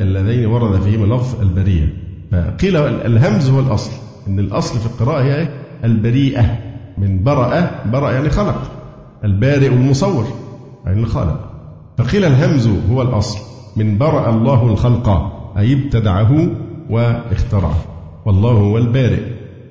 اللذين 0.00 0.46
ورد 0.46 0.80
فيهما 0.80 1.14
لفظ 1.14 1.40
البرية. 1.40 1.96
فقيل 2.32 2.76
الهمز 2.76 3.50
هو 3.50 3.60
الأصل. 3.60 3.90
إن 4.28 4.38
الأصل 4.38 4.78
في 4.78 4.86
القراءة 4.86 5.22
هي 5.22 5.48
البريئة. 5.84 6.58
من 6.98 7.24
برأ 7.24 7.70
برأ 7.92 8.12
يعني 8.12 8.30
خلق. 8.30 8.70
البارئ 9.24 9.66
المصور 9.66 10.24
يعني 10.86 11.00
الخالق. 11.00 11.50
فقيل 11.98 12.24
الهمز 12.24 12.68
هو 12.90 13.02
الأصل. 13.02 13.57
من 13.78 13.98
برأ 13.98 14.30
الله 14.30 14.66
الخلق 14.72 15.08
أي 15.58 15.72
ابتدعه 15.72 16.48
واخترعه. 16.90 17.84
والله 18.26 18.50
هو 18.50 18.78
البارئ. 18.78 19.22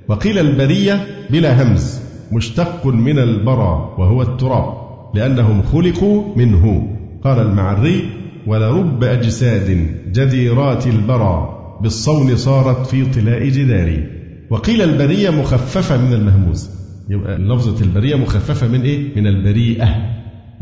وقيل 0.07 0.39
البرية 0.39 1.05
بلا 1.29 1.63
همز 1.63 2.01
مشتق 2.31 2.85
من 2.85 3.19
البرى 3.19 3.95
وهو 3.97 4.21
التراب 4.21 4.73
لأنهم 5.13 5.61
خلقوا 5.61 6.23
منه. 6.35 6.87
قال 7.23 7.39
المعري 7.39 8.09
ولرب 8.47 9.03
أجساد 9.03 9.87
جديرات 10.11 10.87
البرى 10.87 11.53
بالصون 11.81 12.35
صارت 12.35 12.87
في 12.87 13.05
طلاء 13.05 13.49
جداري. 13.49 14.03
وقيل 14.49 14.81
البرية 14.81 15.29
مخففة 15.29 15.97
من 15.97 16.13
المهموز. 16.13 16.69
يبقى 17.09 17.37
لفظة 17.37 17.85
البرية 17.85 18.15
مخففة 18.15 18.67
من 18.67 18.81
إيه؟ 18.81 19.15
من 19.15 19.27
البريئة. 19.27 19.87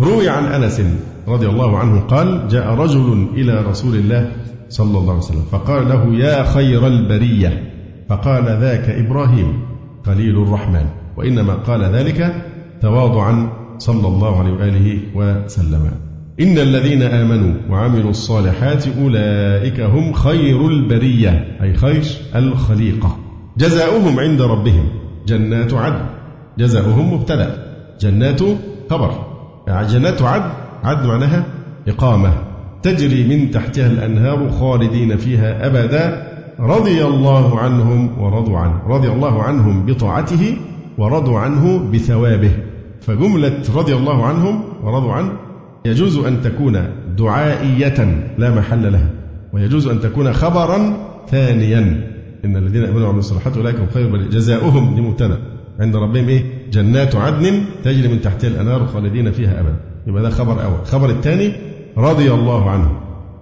روي 0.02 0.30
عن 0.30 0.46
أنس 0.46 0.82
رضي 1.28 1.48
الله 1.48 1.78
عنه 1.78 2.00
قال 2.00 2.48
جاء 2.48 2.74
رجل 2.74 3.28
إلى 3.34 3.62
رسول 3.62 3.96
الله 3.96 4.32
صلى 4.70 4.98
الله 4.98 5.14
عليه 5.14 5.24
وسلم 5.24 5.46
فقال 5.52 5.90
له 5.90 6.16
يا 6.16 6.44
خير 6.44 6.88
البرية. 6.88 7.72
فقال 8.10 8.44
ذاك 8.44 8.90
إبراهيم 8.90 9.60
خليل 10.06 10.42
الرحمن. 10.44 10.86
وإنما 11.18 11.54
قال 11.54 11.84
ذلك 11.84 12.36
تواضعا 12.82 13.50
صلى 13.78 14.08
الله 14.08 14.40
عليه 14.40 14.52
وآله 14.52 15.00
وسلم. 15.16 15.92
إن 16.40 16.58
الذين 16.58 17.02
آمنوا 17.02 17.54
وعملوا 17.70 18.10
الصالحات 18.10 18.88
أولئك 18.88 19.80
هم 19.80 20.14
خير 20.14 20.68
البرية 20.68 21.58
أي 21.62 21.74
خير 21.74 22.04
الخليقة. 22.36 23.18
جزاؤهم 23.58 24.20
عند 24.20 24.42
ربهم 24.42 24.86
جنات 25.28 25.74
عدن 25.74 26.06
جزاؤهم 26.58 27.14
مبتدأ 27.14 27.66
جنات 28.02 28.42
خبر 28.90 29.12
جنات 29.68 30.22
عدن 30.22 30.50
عدن 30.86 31.08
معناها 31.08 31.46
إقامة 31.88 32.34
تجري 32.82 33.38
من 33.38 33.52
تحتها 33.52 33.88
الأنهار 33.88 34.50
خالدين 34.50 35.18
فيها 35.18 35.68
أبدا 35.68 36.28
رضي 36.60 37.06
الله 37.06 37.60
عنهم 37.60 38.20
ورضوا 38.22 38.58
عنه 38.58 38.82
رضي 38.88 39.10
الله 39.10 39.44
عنهم 39.44 39.86
بطاعته 39.86 40.58
ورضوا 40.98 41.40
عنه 41.40 41.92
بثوابه. 41.94 42.52
فجملة 43.02 43.62
رضي 43.76 43.96
الله 43.96 44.26
عنهم 44.26 44.64
ورضوا 44.84 45.14
عنه 45.14 45.32
يجوز 45.86 46.18
أن 46.18 46.42
تكون 46.42 46.88
دعائية 47.18 48.28
لا 48.38 48.56
محل 48.56 48.94
لها 48.94 49.10
ويجوز 49.54 49.88
أن 49.88 50.00
تكون 50.00 50.34
خبرا 50.34 50.98
ثانيا. 51.28 52.12
إن 52.46 52.58
الذين 52.58 52.84
آمنوا 52.84 53.02
وعملوا 53.02 53.20
الصالحات 53.20 53.58
أولئك 53.58 53.76
هم 53.76 53.88
خير 53.94 54.18
جزاؤهم 54.18 54.98
لمبتدأ 54.98 55.38
عند 55.80 55.96
ربهم 55.96 56.28
إيه؟ 56.28 56.44
جنات 56.72 57.16
عدن 57.16 57.62
تجري 57.84 58.08
من 58.08 58.22
تحتها 58.22 58.48
الأنهار 58.48 58.86
خالدين 58.86 59.32
فيها 59.32 59.60
أبدا. 59.60 59.95
يبقى 60.08 60.24
ده 60.24 60.30
خبر 60.30 60.64
أول. 60.64 60.80
الخبر 60.82 61.10
الثاني 61.10 61.52
رضي 61.98 62.32
الله 62.32 62.70
عنه. 62.70 62.92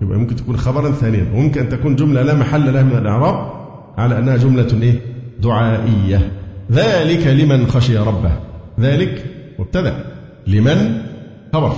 يبقى 0.01 0.18
ممكن 0.18 0.36
تكون 0.36 0.57
خبرا 0.57 0.91
ثانيا. 0.91 1.32
وممكن 1.34 1.61
أن 1.61 1.70
تكون 1.70 1.95
جملة 1.95 2.22
لا 2.22 2.34
محل 2.34 2.74
لها 2.74 2.84
من 2.84 2.97
الإعراب 2.97 3.51
على 3.97 4.20
أنها 4.20 4.38
جملة 4.38 4.82
إيه؟ 4.82 4.99
دعائية. 5.41 6.32
ذلك 6.72 7.28
لمن 7.28 7.68
خشي 7.68 7.97
ربه. 7.97 8.32
ذلك 8.80 9.26
مبتدأ. 9.59 10.05
لمن 10.47 11.01
خبر. 11.53 11.74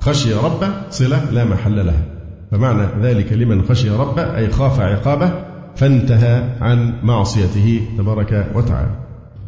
خشي 0.00 0.34
ربه 0.34 0.68
صلة 0.90 1.30
لا 1.32 1.44
محل 1.44 1.86
لها. 1.86 2.02
فمعنى 2.50 2.86
ذلك 3.02 3.32
لمن 3.32 3.62
خشي 3.62 3.90
ربه 3.90 4.36
أي 4.36 4.50
خاف 4.50 4.80
عقابه 4.80 5.32
فانتهى 5.76 6.44
عن 6.60 6.92
معصيته 7.02 7.80
تبارك 7.98 8.46
وتعالى. 8.54 8.90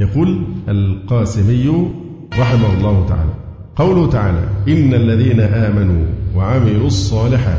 يقول 0.00 0.44
القاسمي 0.68 1.90
رحمه 2.38 2.74
الله 2.78 3.06
تعالى 3.08 3.47
قوله 3.78 4.10
تعالى 4.10 4.48
إن 4.68 4.94
الذين 4.94 5.40
آمنوا 5.40 6.06
وعملوا 6.36 6.86
الصالحات 6.86 7.58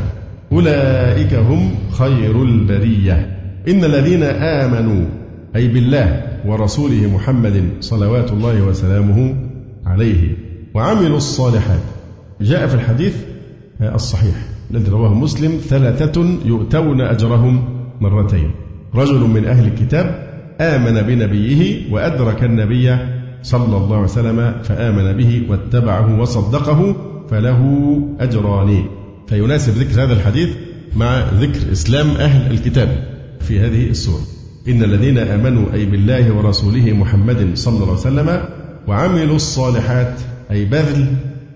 أولئك 0.52 1.34
هم 1.34 1.70
خير 1.90 2.42
البرية. 2.42 3.38
إن 3.68 3.84
الذين 3.84 4.22
آمنوا 4.22 5.04
أي 5.56 5.68
بالله 5.68 6.22
ورسوله 6.46 7.14
محمد 7.14 7.62
صلوات 7.80 8.32
الله 8.32 8.62
وسلامه 8.62 9.34
عليه 9.86 10.36
وعملوا 10.74 11.16
الصالحات. 11.16 11.80
جاء 12.40 12.66
في 12.66 12.74
الحديث 12.74 13.16
الصحيح. 13.80 14.34
الذي 14.70 14.90
رواه 14.90 15.14
مسلم 15.14 15.50
ثلاثة 15.68 16.24
يؤتون 16.44 17.00
أجرهم 17.00 17.64
مرتين. 18.00 18.50
رجل 18.94 19.20
من 19.20 19.44
أهل 19.44 19.66
الكتاب 19.66 20.30
آمن 20.60 21.02
بنبيه 21.02 21.92
وأدرك 21.92 22.44
النبي 22.44 23.19
صلى 23.42 23.76
الله 23.76 23.96
عليه 23.96 24.04
وسلم 24.04 24.54
فآمن 24.62 25.16
به 25.16 25.42
واتبعه 25.48 26.20
وصدقه 26.20 26.96
فله 27.30 28.00
أجران. 28.20 28.84
فيناسب 29.28 29.72
ذكر 29.72 30.04
هذا 30.04 30.12
الحديث 30.12 30.48
مع 30.96 31.30
ذكر 31.40 31.72
إسلام 31.72 32.10
أهل 32.10 32.52
الكتاب 32.52 32.88
في 33.40 33.60
هذه 33.60 33.90
السورة. 33.90 34.22
إن 34.68 34.82
الذين 34.82 35.18
آمنوا 35.18 35.72
أي 35.72 35.84
بالله 35.84 36.32
ورسوله 36.32 36.92
محمد 36.92 37.50
صلى 37.54 37.74
الله 37.74 37.88
عليه 37.88 37.92
وسلم 37.92 38.44
وعملوا 38.88 39.36
الصالحات 39.36 40.20
أي 40.50 40.64
بذل 40.64 41.06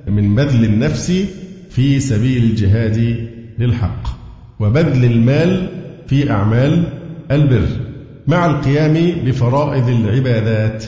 من 0.09 0.35
بذل 0.35 0.65
النفس 0.65 1.25
في 1.71 2.01
سبيل 2.01 2.45
الجهاد 2.45 3.29
للحق 3.59 4.09
وبذل 4.61 5.05
المال 5.05 5.69
في 6.07 6.31
أعمال 6.31 6.85
البر 7.31 7.67
مع 8.27 8.47
القيام 8.47 9.25
بفرائض 9.25 9.89
العبادات. 9.89 10.85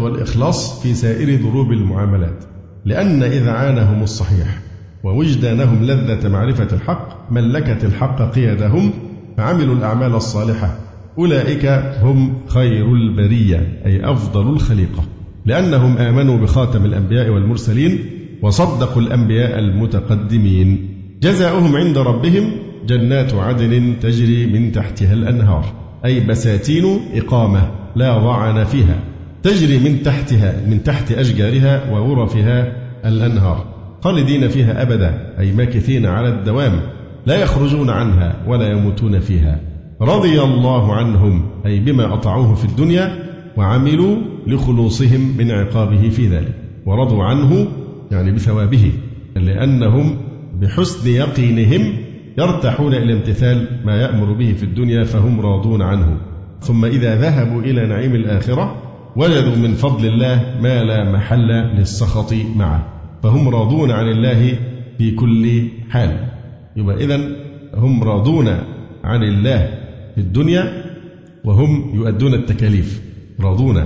والإخلاص 0.00 0.82
في 0.82 0.94
سائر 0.94 1.42
ضروب 1.42 1.72
المعاملات 1.72 2.44
لأن 2.84 3.22
إذعانهم 3.22 4.02
الصحيح 4.02 4.60
ووجدانهم 5.04 5.84
لذة 5.84 6.28
معرفة 6.28 6.76
الحق 6.76 7.32
ملكت 7.32 7.84
الحق 7.84 8.34
قيادهم 8.34 8.90
فعملوا 9.36 9.74
الأعمال 9.74 10.14
الصالحة. 10.14 10.78
أولئك 11.18 11.66
هم 12.02 12.34
خير 12.46 12.92
البرية 12.92 13.82
أي 13.86 14.10
أفضل 14.10 14.52
الخليقة. 14.52 15.04
لأنهم 15.46 15.98
آمنوا 15.98 16.36
بخاتم 16.38 16.84
الأنبياء 16.84 17.28
والمرسلين 17.28 17.98
وصدقوا 18.42 19.02
الأنبياء 19.02 19.58
المتقدمين. 19.58 20.88
جزاؤهم 21.22 21.76
عند 21.76 21.98
ربهم 21.98 22.50
جنات 22.86 23.34
عدن 23.34 23.94
تجري 24.00 24.46
من 24.46 24.72
تحتها 24.72 25.12
الأنهار 25.12 25.64
أي 26.04 26.20
بساتين 26.20 27.00
إقامة 27.14 27.70
لا 27.96 28.18
ضعن 28.18 28.64
فيها. 28.64 28.98
تجري 29.48 29.78
من 29.78 30.02
تحتها 30.02 30.54
من 30.66 30.82
تحت 30.82 31.12
أشجارها 31.12 31.90
وغرفها 31.90 32.72
الأنهار 33.04 33.64
خالدين 34.00 34.48
فيها 34.48 34.82
أبدا 34.82 35.34
أي 35.40 35.52
ماكثين 35.52 36.06
على 36.06 36.28
الدوام 36.28 36.80
لا 37.26 37.36
يخرجون 37.36 37.90
عنها 37.90 38.36
ولا 38.46 38.70
يموتون 38.70 39.20
فيها. 39.20 39.60
رضي 40.00 40.42
الله 40.42 40.94
عنهم 40.94 41.50
أي 41.66 41.80
بما 41.80 42.14
أطاعوه 42.14 42.54
في 42.54 42.64
الدنيا 42.64 43.18
وعملوا 43.56 44.16
لخلوصهم 44.46 45.36
من 45.38 45.50
عقابه 45.50 46.08
في 46.08 46.28
ذلك. 46.28 46.54
ورضوا 46.86 47.24
عنه 47.24 47.66
يعني 48.10 48.32
بثوابه 48.32 48.92
لأنهم 49.36 50.16
بحسن 50.60 51.10
يقينهم 51.10 51.96
يرتاحون 52.38 52.94
إلى 52.94 53.12
امتثال 53.12 53.80
ما 53.84 53.96
يأمر 53.96 54.32
به 54.32 54.52
في 54.52 54.62
الدنيا 54.62 55.04
فهم 55.04 55.40
راضون 55.40 55.82
عنه. 55.82 56.16
ثم 56.60 56.84
إذا 56.84 57.20
ذهبوا 57.20 57.62
إلى 57.62 57.86
نعيم 57.86 58.14
الآخرة 58.14 58.87
وجدوا 59.18 59.56
من 59.56 59.74
فضل 59.74 60.06
الله 60.06 60.60
ما 60.62 60.84
لا 60.84 61.12
محل 61.12 61.50
للسخط 61.78 62.32
معه 62.56 62.86
فهم 63.22 63.48
راضون 63.48 63.90
عن 63.90 64.08
الله 64.08 64.58
في 64.98 65.10
كل 65.10 65.68
حال. 65.90 66.28
يبقى 66.76 66.96
إذا 67.04 67.20
هم 67.74 68.04
راضون 68.04 68.48
عن 69.04 69.22
الله 69.22 69.58
في 70.14 70.20
الدنيا 70.20 70.84
وهم 71.44 71.94
يؤدون 71.94 72.34
التكاليف 72.34 73.02
راضون 73.40 73.76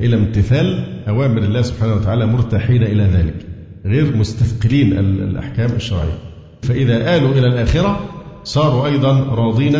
إلى 0.00 0.16
امتثال 0.16 0.84
أوامر 1.08 1.38
الله 1.38 1.62
سبحانه 1.62 1.94
وتعالى 1.94 2.26
مرتاحين 2.26 2.82
إلى 2.82 3.02
ذلك 3.02 3.46
غير 3.86 4.16
مستثقلين 4.16 4.92
الأحكام 4.98 5.70
الشرعية. 5.76 6.18
فإذا 6.62 7.16
آلوا 7.16 7.30
إلى 7.30 7.46
الآخرة 7.46 8.00
صاروا 8.44 8.86
أيضا 8.86 9.12
راضين 9.20 9.76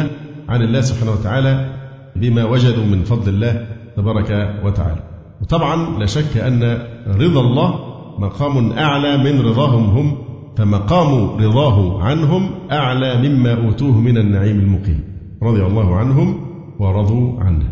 عن 0.49 0.63
الله 0.63 0.81
سبحانه 0.81 1.13
وتعالى 1.13 1.75
بما 2.17 2.45
وجدوا 2.45 2.85
من 2.85 3.05
فضل 3.05 3.35
الله 3.35 3.78
تبارك 3.99 4.61
وتعالى. 4.65 5.03
وطبعا 5.43 5.99
لا 5.99 6.07
شك 6.07 6.37
أن 6.37 6.63
رضا 7.07 7.41
الله 7.41 7.75
مقام 8.19 8.73
أعلى 8.73 9.17
من 9.17 9.41
رضاهم 9.41 9.85
هم 9.85 10.19
فمقام 10.57 11.41
رضاه 11.41 12.03
عنهم 12.03 12.51
أعلى 12.73 13.29
مما 13.29 13.67
أوتوه 13.67 14.01
من 14.01 14.19
النعيم 14.19 14.61
المقيم. 14.61 15.01
رضي 15.43 15.63
الله 15.63 15.97
عنهم 15.97 16.41
ورضوا 16.79 17.41
عنه. 17.41 17.65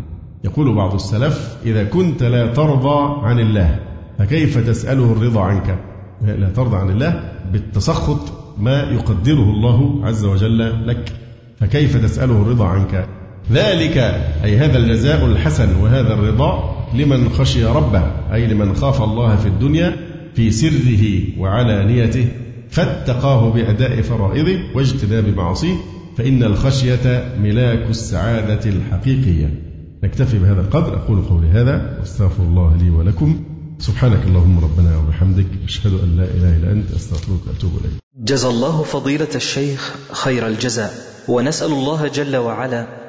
يقول 0.43 0.75
بعض 0.75 0.93
السلف 0.93 1.57
إذا 1.65 1.83
كنت 1.83 2.23
لا 2.23 2.47
ترضى 2.47 3.27
عن 3.27 3.39
الله 3.39 3.79
فكيف 4.17 4.67
تسأله 4.67 5.11
الرضا 5.13 5.41
عنك؟ 5.41 5.79
لا 6.21 6.49
ترضى 6.49 6.77
عن 6.77 6.89
الله 6.89 7.31
بالتسخط 7.51 8.19
ما 8.57 8.83
يقدره 8.83 9.49
الله 9.49 10.05
عز 10.05 10.25
وجل 10.25 10.87
لك. 10.87 11.13
فكيف 11.59 11.97
تسأله 11.97 12.41
الرضا 12.41 12.65
عنك؟ 12.65 13.07
ذلك 13.51 13.97
أي 14.43 14.57
هذا 14.57 14.77
الجزاء 14.77 15.25
الحسن 15.25 15.75
وهذا 15.75 16.13
الرضا 16.13 16.77
لمن 16.93 17.29
خشي 17.29 17.65
ربه 17.65 18.03
أي 18.33 18.47
لمن 18.47 18.75
خاف 18.75 19.01
الله 19.01 19.35
في 19.35 19.47
الدنيا 19.47 19.95
في 20.35 20.51
سره 20.51 21.23
وعلانيته 21.37 22.27
فاتقاه 22.69 23.49
بأداء 23.49 24.01
فرائضه 24.01 24.59
واجتناب 24.75 25.27
معاصيه 25.27 25.75
فإن 26.17 26.43
الخشية 26.43 27.33
ملاك 27.39 27.89
السعادة 27.89 28.69
الحقيقية. 28.69 29.63
نكتفي 30.03 30.39
بهذا 30.39 30.61
القدر 30.61 30.97
أقول 30.97 31.21
قولي 31.21 31.47
هذا 31.47 31.97
واستغفر 31.99 32.43
الله 32.43 32.77
لي 32.81 32.89
ولكم. 32.89 33.43
سبحانك 33.79 34.19
اللهم 34.27 34.59
ربنا 34.59 34.97
وبحمدك 34.97 35.45
أشهد 35.65 35.93
أن 36.03 36.17
لا 36.17 36.23
إله 36.23 36.57
إلا 36.57 36.71
أنت 36.71 36.91
أستغفرك 36.91 37.47
وأتوب 37.47 37.71
إليك. 37.81 37.91
جزى 38.17 38.47
الله 38.47 38.83
فضيلة 38.83 39.35
الشيخ 39.35 39.95
خير 40.11 40.47
الجزاء 40.47 40.91
ونسأل 41.27 41.71
الله 41.71 42.07
جل 42.07 42.35
وعلا 42.35 43.06